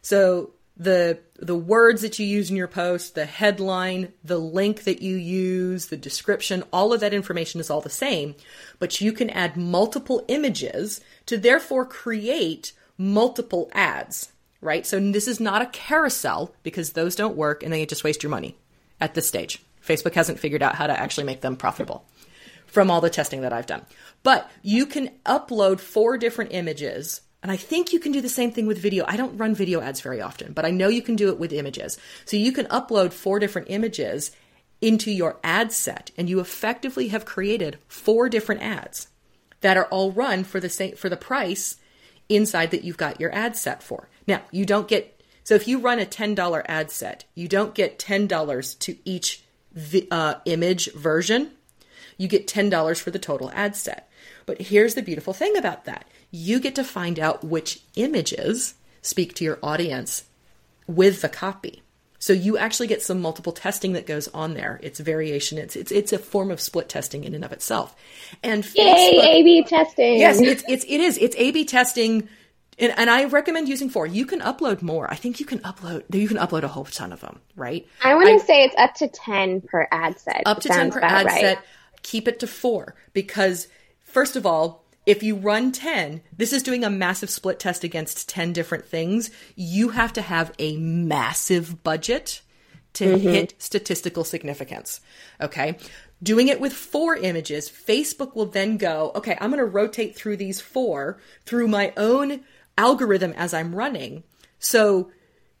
So 0.00 0.54
the 0.76 1.20
the 1.36 1.54
words 1.54 2.00
that 2.02 2.18
you 2.18 2.26
use 2.26 2.50
in 2.50 2.56
your 2.56 2.66
post, 2.66 3.14
the 3.14 3.26
headline, 3.26 4.12
the 4.24 4.38
link 4.38 4.84
that 4.84 5.02
you 5.02 5.16
use, 5.16 5.86
the 5.86 5.96
description, 5.96 6.64
all 6.72 6.92
of 6.92 7.00
that 7.00 7.12
information 7.12 7.60
is 7.60 7.68
all 7.68 7.82
the 7.82 7.90
same, 7.90 8.34
but 8.78 9.00
you 9.00 9.12
can 9.12 9.28
add 9.30 9.56
multiple 9.56 10.24
images 10.28 11.00
to 11.26 11.36
therefore 11.36 11.84
create 11.84 12.72
multiple 12.96 13.68
ads, 13.74 14.32
right? 14.60 14.86
So 14.86 14.98
this 14.98 15.28
is 15.28 15.38
not 15.38 15.62
a 15.62 15.66
carousel 15.66 16.54
because 16.62 16.92
those 16.92 17.14
don't 17.14 17.36
work 17.36 17.62
and 17.62 17.72
they 17.72 17.84
just 17.84 18.04
waste 18.04 18.22
your 18.22 18.30
money 18.30 18.56
at 19.00 19.14
this 19.14 19.28
stage. 19.28 19.62
Facebook 19.86 20.14
hasn't 20.14 20.38
figured 20.38 20.62
out 20.62 20.76
how 20.76 20.86
to 20.86 20.98
actually 20.98 21.24
make 21.24 21.42
them 21.42 21.56
profitable 21.56 22.06
from 22.66 22.90
all 22.90 23.00
the 23.00 23.10
testing 23.10 23.42
that 23.42 23.52
I've 23.52 23.66
done. 23.66 23.84
But 24.22 24.50
you 24.62 24.86
can 24.86 25.10
upload 25.26 25.80
four 25.80 26.16
different 26.16 26.52
images. 26.52 27.20
And 27.44 27.52
I 27.52 27.58
think 27.58 27.92
you 27.92 28.00
can 28.00 28.10
do 28.10 28.22
the 28.22 28.28
same 28.30 28.52
thing 28.52 28.66
with 28.66 28.78
video. 28.78 29.04
I 29.06 29.18
don't 29.18 29.36
run 29.36 29.54
video 29.54 29.82
ads 29.82 30.00
very 30.00 30.22
often, 30.22 30.54
but 30.54 30.64
I 30.64 30.70
know 30.70 30.88
you 30.88 31.02
can 31.02 31.14
do 31.14 31.28
it 31.28 31.38
with 31.38 31.52
images. 31.52 31.98
So 32.24 32.38
you 32.38 32.52
can 32.52 32.64
upload 32.68 33.12
four 33.12 33.38
different 33.38 33.68
images 33.70 34.30
into 34.80 35.10
your 35.10 35.36
ad 35.44 35.70
set 35.70 36.10
and 36.16 36.30
you 36.30 36.40
effectively 36.40 37.08
have 37.08 37.26
created 37.26 37.78
four 37.86 38.30
different 38.30 38.62
ads 38.62 39.08
that 39.60 39.76
are 39.76 39.84
all 39.86 40.10
run 40.10 40.42
for 40.42 40.58
the 40.58 40.70
same 40.70 40.96
for 40.96 41.10
the 41.10 41.18
price 41.18 41.76
inside 42.30 42.70
that 42.70 42.82
you've 42.82 42.96
got 42.96 43.20
your 43.20 43.32
ad 43.34 43.56
set 43.56 43.82
for. 43.82 44.08
Now, 44.26 44.40
you 44.50 44.64
don't 44.64 44.88
get 44.88 45.22
so 45.42 45.54
if 45.54 45.68
you 45.68 45.80
run 45.80 46.00
a 46.00 46.06
$10 46.06 46.62
ad 46.64 46.90
set, 46.90 47.24
you 47.34 47.46
don't 47.46 47.74
get 47.74 47.98
$10 47.98 48.78
to 48.78 48.96
each 49.04 49.44
uh, 50.10 50.36
image 50.46 50.90
version. 50.94 51.50
You 52.16 52.26
get 52.26 52.46
$10 52.46 52.98
for 52.98 53.10
the 53.10 53.18
total 53.18 53.50
ad 53.52 53.76
set. 53.76 54.08
But 54.46 54.62
here's 54.62 54.94
the 54.94 55.02
beautiful 55.02 55.34
thing 55.34 55.58
about 55.58 55.84
that 55.84 56.06
you 56.34 56.58
get 56.58 56.74
to 56.74 56.84
find 56.84 57.20
out 57.20 57.44
which 57.44 57.80
images 57.94 58.74
speak 59.02 59.34
to 59.34 59.44
your 59.44 59.58
audience 59.62 60.24
with 60.86 61.22
the 61.22 61.28
copy. 61.28 61.82
So 62.18 62.32
you 62.32 62.56
actually 62.56 62.86
get 62.86 63.02
some 63.02 63.20
multiple 63.20 63.52
testing 63.52 63.92
that 63.92 64.06
goes 64.06 64.28
on 64.28 64.54
there. 64.54 64.80
It's 64.82 64.98
variation. 64.98 65.58
It's 65.58 65.76
it's 65.76 65.92
it's 65.92 66.12
a 66.12 66.18
form 66.18 66.50
of 66.50 66.60
split 66.60 66.88
testing 66.88 67.22
in 67.24 67.34
and 67.34 67.44
of 67.44 67.52
itself. 67.52 67.94
And 68.42 68.64
Facebook, 68.64 68.76
Yay, 68.76 69.40
A/B 69.40 69.64
testing. 69.64 70.18
Yes, 70.18 70.40
it's 70.40 70.64
it's 70.66 70.84
it 70.88 71.00
is. 71.00 71.18
It's 71.18 71.36
A/B 71.36 71.66
testing 71.66 72.28
and, 72.78 72.92
and 72.96 73.10
I 73.10 73.24
recommend 73.24 73.68
using 73.68 73.88
four. 73.88 74.06
You 74.06 74.26
can 74.26 74.40
upload 74.40 74.82
more. 74.82 75.10
I 75.10 75.16
think 75.16 75.38
you 75.38 75.46
can 75.46 75.60
upload. 75.60 76.02
You 76.12 76.26
can 76.26 76.38
upload 76.38 76.62
a 76.62 76.68
whole 76.68 76.84
ton 76.84 77.12
of 77.12 77.20
them, 77.20 77.40
right? 77.56 77.86
I 78.02 78.14
want 78.14 78.40
to 78.40 78.44
say 78.44 78.64
it's 78.64 78.74
up 78.76 78.94
to 78.94 79.08
ten 79.08 79.60
per 79.60 79.86
ad 79.92 80.18
set. 80.18 80.42
Up 80.46 80.60
to 80.60 80.68
ten 80.68 80.90
per 80.90 81.00
ad 81.00 81.26
right. 81.26 81.40
set. 81.40 81.58
Keep 82.02 82.26
it 82.26 82.40
to 82.40 82.46
four 82.46 82.94
because 83.12 83.68
first 84.02 84.36
of 84.36 84.46
all, 84.46 84.83
if 85.06 85.22
you 85.22 85.36
run 85.36 85.72
10, 85.72 86.22
this 86.36 86.52
is 86.52 86.62
doing 86.62 86.84
a 86.84 86.90
massive 86.90 87.30
split 87.30 87.58
test 87.58 87.84
against 87.84 88.28
10 88.28 88.52
different 88.52 88.86
things. 88.86 89.30
You 89.54 89.90
have 89.90 90.12
to 90.14 90.22
have 90.22 90.52
a 90.58 90.76
massive 90.76 91.82
budget 91.82 92.40
to 92.94 93.06
mm-hmm. 93.06 93.28
hit 93.28 93.54
statistical 93.58 94.24
significance. 94.24 95.00
Okay. 95.40 95.76
Doing 96.22 96.48
it 96.48 96.60
with 96.60 96.72
four 96.72 97.16
images, 97.16 97.68
Facebook 97.68 98.34
will 98.34 98.46
then 98.46 98.78
go, 98.78 99.12
okay, 99.14 99.36
I'm 99.40 99.50
going 99.50 99.58
to 99.58 99.66
rotate 99.66 100.16
through 100.16 100.38
these 100.38 100.60
four 100.60 101.18
through 101.44 101.68
my 101.68 101.92
own 101.96 102.40
algorithm 102.78 103.32
as 103.36 103.52
I'm 103.52 103.74
running. 103.74 104.22
So 104.58 105.10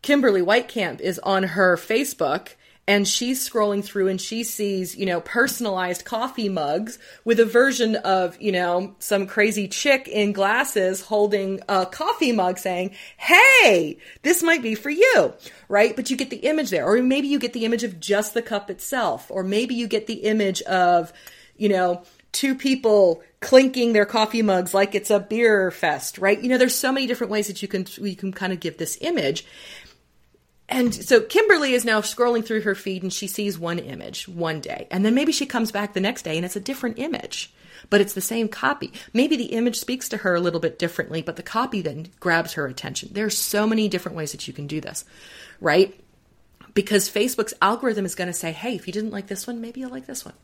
Kimberly 0.00 0.40
Whitecamp 0.40 1.00
is 1.00 1.18
on 1.18 1.42
her 1.42 1.76
Facebook 1.76 2.54
and 2.86 3.08
she's 3.08 3.48
scrolling 3.48 3.82
through 3.82 4.08
and 4.08 4.20
she 4.20 4.44
sees, 4.44 4.94
you 4.94 5.06
know, 5.06 5.20
personalized 5.20 6.04
coffee 6.04 6.50
mugs 6.50 6.98
with 7.24 7.40
a 7.40 7.46
version 7.46 7.96
of, 7.96 8.40
you 8.40 8.52
know, 8.52 8.94
some 8.98 9.26
crazy 9.26 9.68
chick 9.68 10.06
in 10.06 10.32
glasses 10.32 11.00
holding 11.00 11.60
a 11.68 11.86
coffee 11.86 12.32
mug 12.32 12.58
saying, 12.58 12.94
Hey, 13.16 13.98
this 14.22 14.42
might 14.42 14.62
be 14.62 14.74
for 14.74 14.90
you, 14.90 15.32
right? 15.68 15.96
But 15.96 16.10
you 16.10 16.16
get 16.16 16.30
the 16.30 16.36
image 16.36 16.70
there. 16.70 16.86
Or 16.86 17.02
maybe 17.02 17.28
you 17.28 17.38
get 17.38 17.54
the 17.54 17.64
image 17.64 17.84
of 17.84 18.00
just 18.00 18.34
the 18.34 18.42
cup 18.42 18.70
itself. 18.70 19.30
Or 19.30 19.42
maybe 19.42 19.74
you 19.74 19.88
get 19.88 20.06
the 20.06 20.14
image 20.14 20.60
of, 20.62 21.12
you 21.56 21.70
know, 21.70 22.02
two 22.32 22.54
people 22.54 23.22
clinking 23.40 23.92
their 23.92 24.06
coffee 24.06 24.42
mugs 24.42 24.74
like 24.74 24.94
it's 24.94 25.10
a 25.10 25.20
beer 25.20 25.70
fest, 25.70 26.18
right? 26.18 26.40
You 26.40 26.48
know, 26.48 26.58
there's 26.58 26.74
so 26.74 26.92
many 26.92 27.06
different 27.06 27.30
ways 27.30 27.46
that 27.46 27.62
you 27.62 27.68
can 27.68 27.86
you 27.96 28.16
can 28.16 28.32
kind 28.32 28.52
of 28.52 28.60
give 28.60 28.76
this 28.76 28.98
image. 29.00 29.46
And 30.68 30.94
so 30.94 31.20
Kimberly 31.20 31.74
is 31.74 31.84
now 31.84 32.00
scrolling 32.00 32.44
through 32.44 32.62
her 32.62 32.74
feed 32.74 33.02
and 33.02 33.12
she 33.12 33.26
sees 33.26 33.58
one 33.58 33.78
image 33.78 34.28
one 34.28 34.60
day. 34.60 34.88
And 34.90 35.04
then 35.04 35.14
maybe 35.14 35.32
she 35.32 35.46
comes 35.46 35.70
back 35.70 35.92
the 35.92 36.00
next 36.00 36.22
day 36.22 36.36
and 36.36 36.44
it's 36.44 36.56
a 36.56 36.60
different 36.60 36.98
image, 36.98 37.52
but 37.90 38.00
it's 38.00 38.14
the 38.14 38.22
same 38.22 38.48
copy. 38.48 38.92
Maybe 39.12 39.36
the 39.36 39.52
image 39.52 39.78
speaks 39.78 40.08
to 40.08 40.18
her 40.18 40.34
a 40.34 40.40
little 40.40 40.60
bit 40.60 40.78
differently, 40.78 41.20
but 41.20 41.36
the 41.36 41.42
copy 41.42 41.82
then 41.82 42.08
grabs 42.18 42.54
her 42.54 42.66
attention. 42.66 43.10
There 43.12 43.26
are 43.26 43.30
so 43.30 43.66
many 43.66 43.88
different 43.88 44.16
ways 44.16 44.32
that 44.32 44.48
you 44.48 44.54
can 44.54 44.66
do 44.66 44.80
this, 44.80 45.04
right? 45.60 45.98
Because 46.72 47.10
Facebook's 47.10 47.54
algorithm 47.60 48.06
is 48.06 48.14
going 48.14 48.28
to 48.28 48.32
say, 48.32 48.50
hey, 48.50 48.74
if 48.74 48.86
you 48.86 48.92
didn't 48.92 49.12
like 49.12 49.26
this 49.26 49.46
one, 49.46 49.60
maybe 49.60 49.80
you'll 49.80 49.90
like 49.90 50.06
this 50.06 50.24
one, 50.24 50.34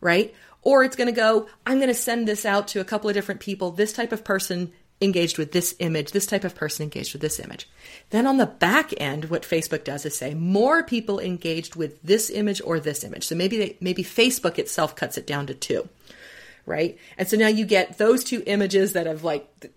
right? 0.00 0.34
Or 0.62 0.82
it's 0.82 0.96
going 0.96 1.06
to 1.06 1.12
go, 1.12 1.48
I'm 1.64 1.78
going 1.78 1.88
to 1.88 1.94
send 1.94 2.26
this 2.26 2.44
out 2.44 2.68
to 2.68 2.80
a 2.80 2.84
couple 2.84 3.08
of 3.08 3.14
different 3.14 3.40
people. 3.40 3.70
This 3.70 3.92
type 3.92 4.10
of 4.10 4.24
person 4.24 4.72
engaged 5.00 5.36
with 5.36 5.52
this 5.52 5.74
image, 5.78 6.12
this 6.12 6.26
type 6.26 6.44
of 6.44 6.54
person 6.54 6.84
engaged 6.84 7.12
with 7.12 7.20
this 7.20 7.38
image. 7.38 7.68
Then 8.10 8.26
on 8.26 8.38
the 8.38 8.46
back 8.46 8.94
end, 8.96 9.26
what 9.26 9.42
Facebook 9.42 9.84
does 9.84 10.06
is 10.06 10.16
say 10.16 10.34
more 10.34 10.82
people 10.82 11.20
engaged 11.20 11.76
with 11.76 12.00
this 12.02 12.30
image 12.30 12.62
or 12.64 12.80
this 12.80 13.04
image. 13.04 13.26
So 13.26 13.34
maybe 13.34 13.58
they, 13.58 13.76
maybe 13.80 14.02
Facebook 14.02 14.58
itself 14.58 14.96
cuts 14.96 15.18
it 15.18 15.26
down 15.26 15.46
to 15.48 15.54
two, 15.54 15.88
right? 16.64 16.98
And 17.18 17.28
so 17.28 17.36
now 17.36 17.48
you 17.48 17.66
get 17.66 17.98
those 17.98 18.24
two 18.24 18.42
images 18.46 18.94
that 18.94 19.06
have 19.06 19.22
like 19.22 19.70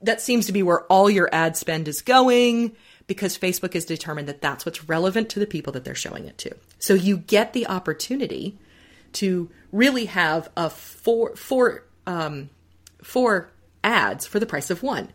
that 0.00 0.20
seems 0.20 0.46
to 0.46 0.52
be 0.52 0.62
where 0.62 0.82
all 0.84 1.08
your 1.08 1.28
ad 1.32 1.56
spend 1.56 1.86
is 1.86 2.02
going 2.02 2.74
because 3.06 3.38
Facebook 3.38 3.74
has 3.74 3.84
determined 3.84 4.28
that 4.28 4.40
that's 4.40 4.66
what's 4.66 4.88
relevant 4.88 5.28
to 5.30 5.38
the 5.38 5.46
people 5.46 5.72
that 5.72 5.84
they're 5.84 5.94
showing 5.94 6.26
it 6.26 6.38
to. 6.38 6.54
So 6.78 6.94
you 6.94 7.18
get 7.18 7.52
the 7.52 7.66
opportunity 7.66 8.58
to 9.14 9.50
really 9.70 10.06
have 10.06 10.48
a 10.56 10.70
four 10.70 11.36
four 11.36 11.84
um, 12.06 12.50
four 13.02 13.50
ads 13.84 14.26
for 14.26 14.38
the 14.38 14.46
price 14.46 14.70
of 14.70 14.82
one. 14.82 15.10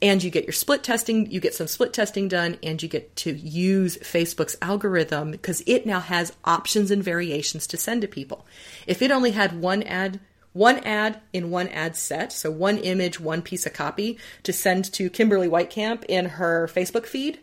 And 0.00 0.22
you 0.22 0.30
get 0.30 0.44
your 0.44 0.52
split 0.52 0.82
testing, 0.82 1.30
you 1.30 1.38
get 1.38 1.54
some 1.54 1.68
split 1.68 1.92
testing 1.92 2.26
done, 2.26 2.58
and 2.60 2.82
you 2.82 2.88
get 2.88 3.14
to 3.16 3.32
use 3.32 3.96
Facebook's 3.98 4.56
algorithm 4.60 5.30
because 5.30 5.62
it 5.64 5.86
now 5.86 6.00
has 6.00 6.32
options 6.44 6.90
and 6.90 7.04
variations 7.04 7.68
to 7.68 7.76
send 7.76 8.02
to 8.02 8.08
people. 8.08 8.44
If 8.88 9.00
it 9.00 9.12
only 9.12 9.30
had 9.30 9.60
one 9.60 9.84
ad, 9.84 10.18
one 10.52 10.78
ad 10.80 11.20
in 11.32 11.50
one 11.50 11.68
ad 11.68 11.94
set, 11.94 12.32
so 12.32 12.50
one 12.50 12.78
image, 12.78 13.20
one 13.20 13.42
piece 13.42 13.64
of 13.64 13.74
copy 13.74 14.18
to 14.42 14.52
send 14.52 14.92
to 14.94 15.08
Kimberly 15.08 15.48
Whitecamp 15.48 16.04
in 16.08 16.26
her 16.26 16.66
Facebook 16.66 17.06
feed, 17.06 17.38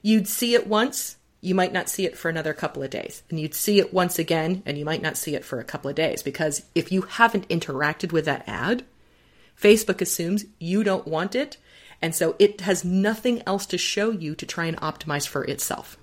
you'd 0.00 0.28
see 0.28 0.54
it 0.54 0.68
once, 0.68 1.16
you 1.40 1.56
might 1.56 1.72
not 1.72 1.88
see 1.88 2.06
it 2.06 2.16
for 2.16 2.28
another 2.28 2.54
couple 2.54 2.84
of 2.84 2.90
days. 2.90 3.24
And 3.30 3.40
you'd 3.40 3.54
see 3.54 3.80
it 3.80 3.92
once 3.92 4.16
again, 4.18 4.62
and 4.64 4.78
you 4.78 4.84
might 4.84 5.02
not 5.02 5.16
see 5.16 5.34
it 5.34 5.44
for 5.44 5.58
a 5.58 5.64
couple 5.64 5.88
of 5.90 5.96
days 5.96 6.22
because 6.22 6.62
if 6.74 6.92
you 6.92 7.02
haven't 7.02 7.48
interacted 7.48 8.12
with 8.12 8.26
that 8.26 8.44
ad, 8.46 8.84
Facebook 9.60 10.00
assumes 10.00 10.46
you 10.58 10.82
don't 10.82 11.06
want 11.06 11.34
it. 11.34 11.56
And 12.02 12.14
so 12.14 12.34
it 12.38 12.62
has 12.62 12.84
nothing 12.84 13.42
else 13.46 13.66
to 13.66 13.78
show 13.78 14.10
you 14.10 14.34
to 14.34 14.46
try 14.46 14.64
and 14.66 14.76
optimize 14.78 15.28
for 15.28 15.44
itself. 15.44 15.98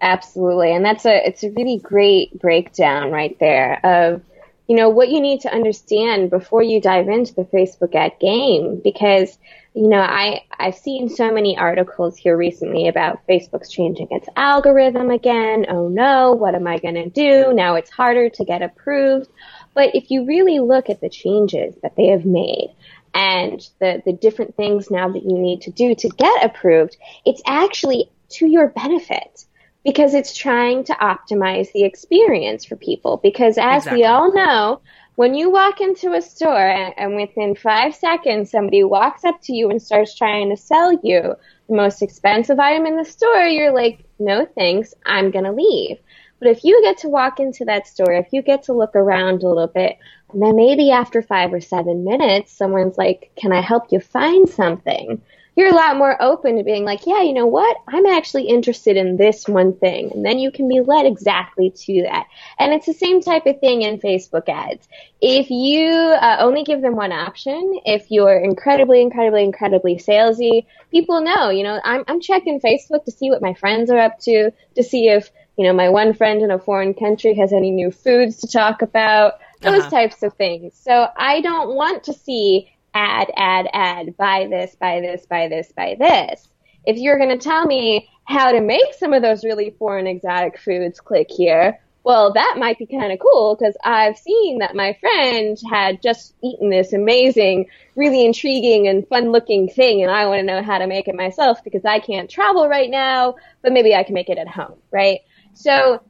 Absolutely. 0.00 0.74
And 0.74 0.84
that's 0.84 1.04
a 1.04 1.26
it's 1.26 1.44
a 1.44 1.50
really 1.50 1.78
great 1.78 2.38
breakdown 2.40 3.10
right 3.10 3.36
there 3.38 3.84
of 3.84 4.22
you 4.68 4.76
know 4.76 4.88
what 4.88 5.10
you 5.10 5.20
need 5.20 5.40
to 5.42 5.52
understand 5.52 6.30
before 6.30 6.62
you 6.62 6.80
dive 6.80 7.08
into 7.08 7.34
the 7.34 7.44
Facebook 7.44 7.94
ad 7.94 8.12
game 8.20 8.80
because 8.82 9.38
you 9.74 9.88
know 9.88 10.00
I 10.00 10.44
I've 10.58 10.74
seen 10.74 11.08
so 11.08 11.32
many 11.32 11.56
articles 11.56 12.16
here 12.16 12.36
recently 12.36 12.88
about 12.88 13.24
Facebook's 13.28 13.70
changing 13.70 14.08
its 14.10 14.28
algorithm 14.34 15.10
again. 15.10 15.66
Oh 15.68 15.88
no, 15.88 16.32
what 16.32 16.56
am 16.56 16.66
I 16.66 16.78
going 16.78 16.94
to 16.94 17.08
do? 17.08 17.52
Now 17.52 17.76
it's 17.76 17.90
harder 17.90 18.28
to 18.28 18.44
get 18.44 18.62
approved. 18.62 19.28
But 19.74 19.94
if 19.94 20.10
you 20.10 20.26
really 20.26 20.60
look 20.60 20.90
at 20.90 21.00
the 21.00 21.08
changes 21.08 21.74
that 21.82 21.96
they 21.96 22.08
have 22.08 22.24
made 22.24 22.74
and 23.14 23.60
the 23.78 24.02
the 24.04 24.12
different 24.12 24.56
things 24.56 24.90
now 24.90 25.08
that 25.10 25.22
you 25.22 25.38
need 25.38 25.62
to 25.62 25.70
do 25.70 25.94
to 25.94 26.08
get 26.08 26.44
approved, 26.44 26.96
it's 27.24 27.42
actually 27.46 28.10
to 28.30 28.46
your 28.46 28.68
benefit 28.68 29.44
because 29.84 30.14
it's 30.14 30.36
trying 30.36 30.84
to 30.84 30.92
optimize 30.94 31.72
the 31.72 31.84
experience 31.84 32.64
for 32.64 32.76
people. 32.76 33.16
Because 33.16 33.58
as 33.58 33.82
exactly. 33.82 34.02
we 34.02 34.04
all 34.04 34.32
know, 34.32 34.80
when 35.16 35.34
you 35.34 35.50
walk 35.50 35.80
into 35.80 36.12
a 36.14 36.22
store 36.22 36.68
and, 36.68 36.94
and, 36.96 37.16
within 37.16 37.54
five 37.54 37.94
seconds 37.94 38.50
somebody 38.50 38.82
walks 38.82 39.24
up 39.24 39.40
to 39.42 39.52
you 39.52 39.70
and 39.70 39.82
starts 39.82 40.16
trying 40.16 40.50
to 40.50 40.56
sell 40.56 40.92
you 41.02 41.34
the 41.68 41.74
most 41.74 42.02
expensive 42.02 42.58
item 42.58 42.86
in 42.86 42.96
the 42.96 43.04
store, 43.04 43.42
you're 43.42 43.74
like, 43.74 44.04
no 44.18 44.46
thanks, 44.46 44.94
I'm 45.04 45.30
going 45.30 45.44
to 45.44 45.52
leave. 45.52 45.98
But 46.42 46.50
if 46.50 46.64
you 46.64 46.82
get 46.82 46.98
to 46.98 47.08
walk 47.08 47.38
into 47.38 47.64
that 47.66 47.86
store, 47.86 48.14
if 48.14 48.32
you 48.32 48.42
get 48.42 48.64
to 48.64 48.72
look 48.72 48.96
around 48.96 49.44
a 49.44 49.48
little 49.48 49.68
bit, 49.68 49.96
and 50.32 50.42
then 50.42 50.56
maybe 50.56 50.90
after 50.90 51.22
five 51.22 51.52
or 51.52 51.60
seven 51.60 52.02
minutes, 52.02 52.50
someone's 52.50 52.98
like, 52.98 53.30
can 53.36 53.52
I 53.52 53.60
help 53.60 53.92
you 53.92 54.00
find 54.00 54.48
something? 54.48 55.22
you're 55.54 55.68
a 55.68 55.74
lot 55.74 55.98
more 55.98 56.20
open 56.22 56.56
to 56.56 56.64
being 56.64 56.84
like, 56.84 57.06
yeah, 57.06 57.22
you 57.22 57.34
know 57.34 57.46
what? 57.46 57.76
I'm 57.86 58.06
actually 58.06 58.44
interested 58.44 58.96
in 58.96 59.16
this 59.16 59.46
one 59.46 59.74
thing. 59.76 60.10
And 60.12 60.24
then 60.24 60.38
you 60.38 60.50
can 60.50 60.66
be 60.66 60.80
led 60.80 61.04
exactly 61.04 61.70
to 61.70 62.02
that. 62.04 62.26
And 62.58 62.72
it's 62.72 62.86
the 62.86 62.94
same 62.94 63.20
type 63.20 63.44
of 63.44 63.60
thing 63.60 63.82
in 63.82 63.98
Facebook 63.98 64.48
ads. 64.48 64.88
If 65.20 65.50
you 65.50 65.90
uh, 65.90 66.38
only 66.40 66.64
give 66.64 66.80
them 66.80 66.96
one 66.96 67.12
option, 67.12 67.80
if 67.84 68.10
you're 68.10 68.38
incredibly, 68.38 69.02
incredibly, 69.02 69.44
incredibly 69.44 69.96
salesy, 69.96 70.64
people 70.90 71.20
know, 71.20 71.50
you 71.50 71.64
know, 71.64 71.78
I'm, 71.84 72.04
I'm 72.08 72.20
checking 72.20 72.60
Facebook 72.60 73.04
to 73.04 73.10
see 73.10 73.28
what 73.28 73.42
my 73.42 73.52
friends 73.52 73.90
are 73.90 73.98
up 73.98 74.18
to, 74.20 74.52
to 74.76 74.82
see 74.82 75.08
if, 75.08 75.30
you 75.62 75.68
know, 75.68 75.74
my 75.74 75.88
one 75.88 76.12
friend 76.12 76.42
in 76.42 76.50
a 76.50 76.58
foreign 76.58 76.92
country 76.92 77.34
has 77.34 77.52
any 77.52 77.70
new 77.70 77.92
foods 77.92 78.38
to 78.38 78.48
talk 78.48 78.82
about, 78.82 79.34
those 79.60 79.82
uh-huh. 79.82 79.90
types 79.90 80.24
of 80.24 80.34
things. 80.34 80.74
So 80.74 81.06
I 81.16 81.40
don't 81.40 81.76
want 81.76 82.02
to 82.04 82.12
see 82.12 82.68
ad, 82.94 83.30
ad, 83.36 83.68
ad, 83.72 84.16
buy 84.16 84.48
this, 84.50 84.74
buy 84.74 85.00
this, 85.00 85.24
buy 85.24 85.46
this, 85.46 85.70
buy 85.70 85.94
this. 85.96 86.48
If 86.84 86.96
you're 86.96 87.16
going 87.16 87.38
to 87.38 87.38
tell 87.38 87.64
me 87.64 88.08
how 88.24 88.50
to 88.50 88.60
make 88.60 88.92
some 88.98 89.12
of 89.12 89.22
those 89.22 89.44
really 89.44 89.70
foreign 89.78 90.08
exotic 90.08 90.58
foods, 90.58 90.98
click 90.98 91.30
here. 91.30 91.78
Well, 92.02 92.32
that 92.32 92.56
might 92.58 92.76
be 92.76 92.86
kind 92.86 93.12
of 93.12 93.20
cool 93.20 93.54
because 93.54 93.76
I've 93.84 94.18
seen 94.18 94.58
that 94.58 94.74
my 94.74 94.98
friend 95.00 95.56
had 95.70 96.02
just 96.02 96.34
eaten 96.42 96.70
this 96.70 96.92
amazing, 96.92 97.66
really 97.94 98.26
intriguing 98.26 98.88
and 98.88 99.06
fun 99.06 99.30
looking 99.30 99.68
thing 99.68 100.02
and 100.02 100.10
I 100.10 100.26
want 100.26 100.40
to 100.40 100.46
know 100.46 100.60
how 100.60 100.78
to 100.78 100.88
make 100.88 101.06
it 101.06 101.14
myself 101.14 101.62
because 101.62 101.84
I 101.84 102.00
can't 102.00 102.28
travel 102.28 102.68
right 102.68 102.90
now, 102.90 103.36
but 103.62 103.72
maybe 103.72 103.94
I 103.94 104.02
can 104.02 104.14
make 104.14 104.28
it 104.28 104.38
at 104.38 104.48
home, 104.48 104.74
right? 104.90 105.20
So 105.54 106.02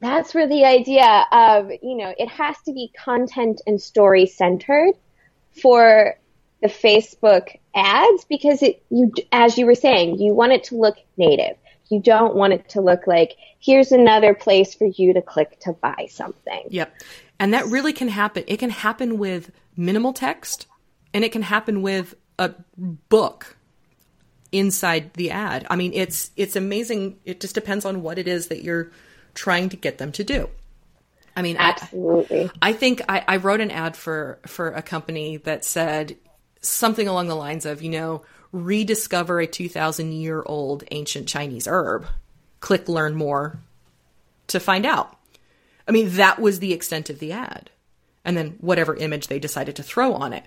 that's 0.00 0.34
where 0.34 0.48
the 0.48 0.64
idea 0.64 1.26
of, 1.30 1.70
you 1.82 1.96
know, 1.96 2.14
it 2.18 2.28
has 2.28 2.56
to 2.66 2.72
be 2.72 2.90
content 2.96 3.60
and 3.66 3.80
story 3.80 4.26
centered 4.26 4.94
for 5.60 6.16
the 6.62 6.68
Facebook 6.68 7.56
ads 7.74 8.24
because 8.24 8.62
it 8.62 8.82
you 8.90 9.12
as 9.32 9.56
you 9.56 9.66
were 9.66 9.74
saying, 9.74 10.18
you 10.18 10.34
want 10.34 10.52
it 10.52 10.64
to 10.64 10.76
look 10.76 10.96
native. 11.16 11.56
You 11.88 12.00
don't 12.00 12.34
want 12.34 12.52
it 12.52 12.68
to 12.70 12.80
look 12.80 13.06
like 13.06 13.36
here's 13.58 13.92
another 13.92 14.34
place 14.34 14.74
for 14.74 14.86
you 14.86 15.12
to 15.12 15.22
click 15.22 15.58
to 15.60 15.72
buy 15.72 16.08
something. 16.10 16.62
Yep. 16.68 16.94
And 17.38 17.52
that 17.54 17.66
really 17.66 17.92
can 17.92 18.08
happen. 18.08 18.44
It 18.46 18.58
can 18.58 18.70
happen 18.70 19.18
with 19.18 19.50
minimal 19.76 20.12
text 20.12 20.66
and 21.12 21.24
it 21.24 21.32
can 21.32 21.42
happen 21.42 21.82
with 21.82 22.14
a 22.38 22.54
book 22.76 23.56
inside 24.52 25.14
the 25.14 25.30
ad. 25.30 25.66
I 25.70 25.76
mean, 25.76 25.92
it's 25.94 26.30
it's 26.36 26.56
amazing. 26.56 27.18
It 27.24 27.40
just 27.40 27.54
depends 27.54 27.84
on 27.84 28.02
what 28.02 28.18
it 28.18 28.28
is 28.28 28.48
that 28.48 28.62
you're 28.62 28.90
trying 29.34 29.68
to 29.70 29.76
get 29.76 29.98
them 29.98 30.12
to 30.12 30.24
do. 30.24 30.48
I 31.36 31.42
mean, 31.42 31.56
absolutely. 31.58 32.50
I, 32.60 32.70
I 32.70 32.72
think 32.72 33.02
I, 33.08 33.24
I 33.26 33.36
wrote 33.36 33.60
an 33.60 33.70
ad 33.70 33.96
for 33.96 34.38
for 34.46 34.68
a 34.68 34.82
company 34.82 35.36
that 35.38 35.64
said 35.64 36.16
something 36.60 37.08
along 37.08 37.28
the 37.28 37.34
lines 37.34 37.66
of, 37.66 37.82
you 37.82 37.90
know, 37.90 38.22
rediscover 38.52 39.40
a 39.40 39.46
2,000 39.46 40.12
year 40.12 40.42
old 40.44 40.84
ancient 40.90 41.28
Chinese 41.28 41.66
herb. 41.66 42.06
Click 42.60 42.88
learn 42.88 43.14
more 43.14 43.60
to 44.48 44.60
find 44.60 44.84
out. 44.84 45.16
I 45.88 45.92
mean, 45.92 46.10
that 46.16 46.38
was 46.38 46.58
the 46.58 46.72
extent 46.72 47.10
of 47.10 47.18
the 47.18 47.32
ad. 47.32 47.70
And 48.24 48.36
then 48.36 48.58
whatever 48.60 48.94
image 48.94 49.28
they 49.28 49.38
decided 49.38 49.76
to 49.76 49.82
throw 49.82 50.12
on 50.12 50.32
it. 50.32 50.44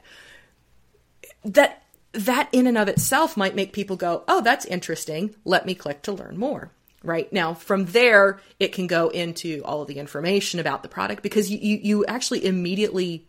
That 1.43 1.82
that 2.13 2.49
in 2.51 2.67
and 2.67 2.77
of 2.77 2.87
itself 2.87 3.35
might 3.35 3.55
make 3.55 3.73
people 3.73 3.95
go, 3.95 4.23
"Oh, 4.27 4.41
that's 4.41 4.65
interesting. 4.65 5.35
Let 5.43 5.65
me 5.65 5.75
click 5.75 6.01
to 6.03 6.11
learn 6.11 6.37
more." 6.37 6.71
right 7.03 7.31
now 7.31 7.53
from 7.53 7.85
there 7.85 8.39
it 8.59 8.71
can 8.71 8.87
go 8.87 9.09
into 9.09 9.61
all 9.65 9.81
of 9.81 9.87
the 9.87 9.99
information 9.99 10.59
about 10.59 10.81
the 10.81 10.89
product 10.89 11.21
because 11.21 11.51
you, 11.51 11.59
you, 11.61 11.79
you 11.83 12.05
actually 12.05 12.45
immediately 12.45 13.27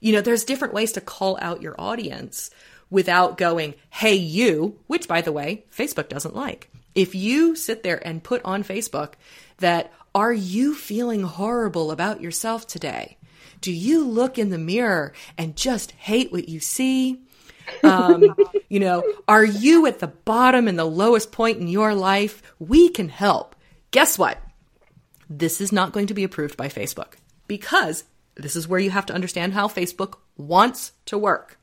you 0.00 0.12
know 0.12 0.20
there's 0.20 0.44
different 0.44 0.74
ways 0.74 0.92
to 0.92 1.00
call 1.00 1.38
out 1.40 1.62
your 1.62 1.74
audience 1.78 2.50
without 2.90 3.38
going 3.38 3.74
hey 3.90 4.14
you 4.14 4.78
which 4.86 5.08
by 5.08 5.20
the 5.20 5.32
way 5.32 5.64
facebook 5.74 6.08
doesn't 6.08 6.36
like 6.36 6.70
if 6.94 7.14
you 7.14 7.56
sit 7.56 7.82
there 7.82 8.06
and 8.06 8.22
put 8.22 8.42
on 8.44 8.62
facebook 8.62 9.14
that 9.58 9.90
are 10.14 10.32
you 10.32 10.74
feeling 10.74 11.22
horrible 11.22 11.90
about 11.90 12.20
yourself 12.20 12.66
today 12.66 13.16
do 13.62 13.72
you 13.72 14.06
look 14.06 14.38
in 14.38 14.50
the 14.50 14.58
mirror 14.58 15.14
and 15.38 15.56
just 15.56 15.92
hate 15.92 16.30
what 16.30 16.48
you 16.48 16.60
see 16.60 17.23
um, 17.82 18.34
you 18.68 18.80
know, 18.80 19.02
are 19.28 19.44
you 19.44 19.86
at 19.86 19.98
the 19.98 20.08
bottom 20.08 20.68
and 20.68 20.78
the 20.78 20.84
lowest 20.84 21.32
point 21.32 21.58
in 21.58 21.68
your 21.68 21.94
life? 21.94 22.42
We 22.58 22.88
can 22.88 23.08
help. 23.08 23.56
Guess 23.90 24.18
what? 24.18 24.38
This 25.28 25.60
is 25.60 25.72
not 25.72 25.92
going 25.92 26.08
to 26.08 26.14
be 26.14 26.24
approved 26.24 26.56
by 26.56 26.68
Facebook 26.68 27.14
because 27.46 28.04
this 28.34 28.56
is 28.56 28.68
where 28.68 28.80
you 28.80 28.90
have 28.90 29.06
to 29.06 29.14
understand 29.14 29.54
how 29.54 29.68
Facebook 29.68 30.18
wants 30.36 30.92
to 31.06 31.18
work. 31.18 31.58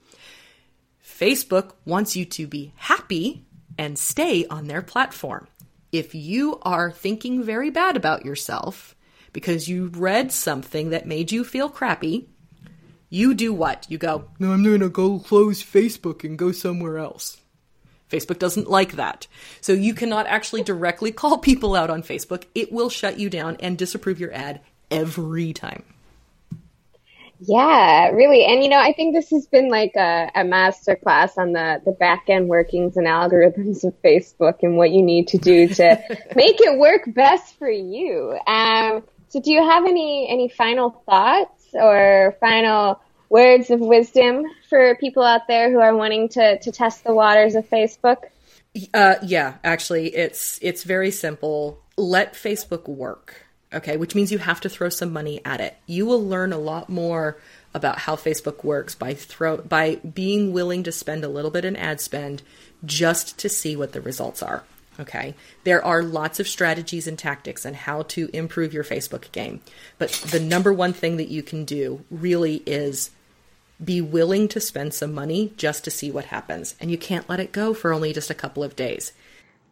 Facebook 1.04 1.74
wants 1.86 2.16
you 2.16 2.26
to 2.26 2.48
be 2.48 2.74
happy 2.76 3.46
and 3.78 3.98
stay 3.98 4.46
on 4.48 4.68
their 4.68 4.82
platform. 4.82 5.48
If 5.92 6.16
you 6.16 6.60
are 6.62 6.92
thinking 6.92 7.44
very 7.44 7.70
bad 7.70 7.98
about 7.98 8.26
yourself 8.26 8.96
because 9.34 9.68
you 9.68 9.88
read 9.88 10.32
something 10.32 10.90
that 10.90 11.06
made 11.06 11.32
you 11.32 11.44
feel 11.44 11.70
crappy, 11.70 12.30
you 13.12 13.34
do 13.34 13.54
what? 13.54 13.86
You 13.90 13.98
go, 14.00 14.26
no, 14.40 14.54
I'm 14.54 14.64
going 14.64 14.80
to 14.80 14.90
go 14.90 15.20
close 15.20 15.62
Facebook 15.62 16.24
and 16.24 16.40
go 16.40 16.52
somewhere 16.54 16.98
else. 16.98 17.38
Facebook 18.10 18.40
doesn't 18.40 18.70
like 18.70 18.94
that. 18.94 19.28
So 19.60 19.74
you 19.74 19.94
cannot 19.94 20.28
actually 20.28 20.64
directly 20.64 21.12
call 21.12 21.38
people 21.38 21.76
out 21.76 21.90
on 21.90 22.02
Facebook. 22.02 22.46
It 22.56 22.72
will 22.72 22.90
shut 22.90 23.20
you 23.20 23.30
down 23.30 23.58
and 23.60 23.78
disapprove 23.78 24.20
your 24.20 24.34
ad 24.34 24.62
every 24.90 25.52
time. 25.54 25.84
Yeah, 27.44 28.10
really. 28.10 28.46
And 28.46 28.64
you 28.64 28.70
know, 28.70 28.80
I 28.80 28.94
think 28.94 29.14
this 29.14 29.32
has 29.32 29.48
been 29.48 29.68
like 29.68 29.94
a, 29.96 30.30
a 30.34 30.44
master 30.46 30.96
class 30.96 31.38
on 31.38 31.54
the, 31.54 31.82
the 31.84 31.92
back 31.92 32.26
end 32.30 32.48
workings 32.48 32.96
and 32.96 33.08
algorithms 33.08 33.84
of 33.84 34.00
Facebook 34.04 34.60
and 34.62 34.78
what 34.78 34.92
you 34.92 35.02
need 35.02 35.28
to 35.30 35.38
do 35.38 35.68
to 35.68 35.86
make 36.36 36.62
it 36.62 36.78
work 36.78 37.02
best 37.08 37.58
for 37.58 37.70
you. 37.70 38.38
Um, 38.48 39.04
so 39.30 39.42
do 39.42 39.52
you 39.52 39.64
have 39.68 39.86
any, 39.86 40.28
any 40.30 40.50
final 40.50 41.02
thoughts 41.06 41.61
or 41.74 42.36
final 42.40 43.02
words 43.30 43.70
of 43.70 43.80
wisdom 43.80 44.44
for 44.70 44.96
people 44.96 45.24
out 45.24 45.48
there 45.48 45.72
who 45.72 45.80
are 45.80 45.96
wanting 45.96 46.30
to, 46.30 46.60
to 46.60 46.72
test 46.72 47.04
the 47.04 47.14
waters 47.14 47.56
of 47.56 47.68
Facebook? 47.70 48.18
Uh, 48.94 49.16
yeah, 49.24 49.56
actually, 49.64 50.16
it's 50.16 50.58
it's 50.62 50.84
very 50.84 51.12
simple. 51.12 51.82
Let 51.98 52.34
Facebook 52.34 52.88
work. 52.88 53.46
Okay, 53.74 53.96
which 53.96 54.16
means 54.16 54.32
you 54.32 54.38
have 54.38 54.60
to 54.62 54.70
throw 54.70 54.90
some 54.90 55.14
money 55.14 55.42
at 55.46 55.62
it. 55.62 55.78
You 55.88 56.06
will 56.06 56.26
learn 56.26 56.52
a 56.52 56.58
lot 56.58 56.90
more 56.90 57.38
about 57.74 58.00
how 58.00 58.16
Facebook 58.16 58.64
works 58.64 58.96
by 58.96 59.14
throw 59.14 59.58
by 59.58 59.96
being 59.98 60.52
willing 60.52 60.84
to 60.84 60.92
spend 60.92 61.24
a 61.24 61.30
little 61.30 61.52
bit 61.52 61.66
in 61.66 61.76
ad 61.76 62.02
spend 62.02 62.44
just 62.84 63.38
to 63.40 63.50
see 63.50 63.76
what 63.76 63.94
the 63.94 64.02
results 64.02 64.44
are. 64.44 64.64
Okay. 65.00 65.36
There 65.64 65.84
are 65.84 66.04
lots 66.04 66.40
of 66.40 66.48
strategies 66.48 67.08
and 67.08 67.18
tactics 67.18 67.66
on 67.66 67.74
how 67.74 68.04
to 68.04 68.30
improve 68.34 68.74
your 68.74 68.84
Facebook 68.84 69.32
game. 69.32 69.62
But 69.98 70.12
the 70.12 70.40
number 70.40 70.74
one 70.74 70.94
thing 70.94 71.18
that 71.18 71.30
you 71.30 71.44
can 71.44 71.66
do 71.66 72.04
really 72.12 72.62
is 72.66 73.12
be 73.84 74.02
willing 74.02 74.48
to 74.50 74.60
spend 74.60 74.94
some 74.94 75.14
money 75.14 75.54
just 75.58 75.84
to 75.86 75.92
see 75.92 76.12
what 76.12 76.26
happens. 76.26 76.76
And 76.80 76.92
you 76.92 76.98
can't 76.98 77.28
let 77.30 77.40
it 77.40 77.52
go 77.52 77.74
for 77.74 77.94
only 77.94 78.14
just 78.14 78.30
a 78.30 78.36
couple 78.36 78.64
of 78.64 78.76
days. 78.76 79.14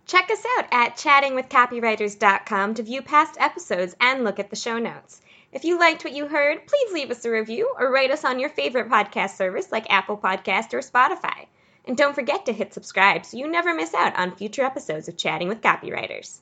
Check 0.08 0.32
us 0.32 0.43
out 0.58 0.65
at 0.71 0.97
chattingwithcopywriters.com 0.97 2.73
to 2.73 2.84
view 2.84 3.01
past 3.03 3.38
episodes 3.39 3.95
and 4.01 4.23
look 4.23 4.39
at 4.39 4.49
the 4.49 4.55
show 4.55 4.79
notes. 4.79 5.21
If 5.51 5.63
you 5.63 5.79
liked 5.79 6.03
what 6.03 6.13
you 6.13 6.27
heard, 6.27 6.65
please 6.65 6.93
leave 6.93 7.12
us 7.12 7.25
a 7.25 7.29
review 7.29 7.73
or 7.77 7.91
rate 7.91 8.10
us 8.10 8.25
on 8.25 8.39
your 8.39 8.49
favorite 8.49 8.89
podcast 8.89 9.36
service 9.36 9.71
like 9.71 9.91
Apple 9.91 10.17
Podcast 10.17 10.73
or 10.73 10.79
Spotify. 10.79 11.45
And 11.89 11.97
don't 11.97 12.13
forget 12.13 12.45
to 12.45 12.54
hit 12.54 12.71
subscribe 12.71 13.25
so 13.25 13.36
you 13.36 13.49
never 13.49 13.73
miss 13.73 13.95
out 13.95 14.15
on 14.15 14.36
future 14.36 14.62
episodes 14.62 15.08
of 15.08 15.17
Chatting 15.17 15.47
with 15.47 15.62
Copywriters. 15.62 16.38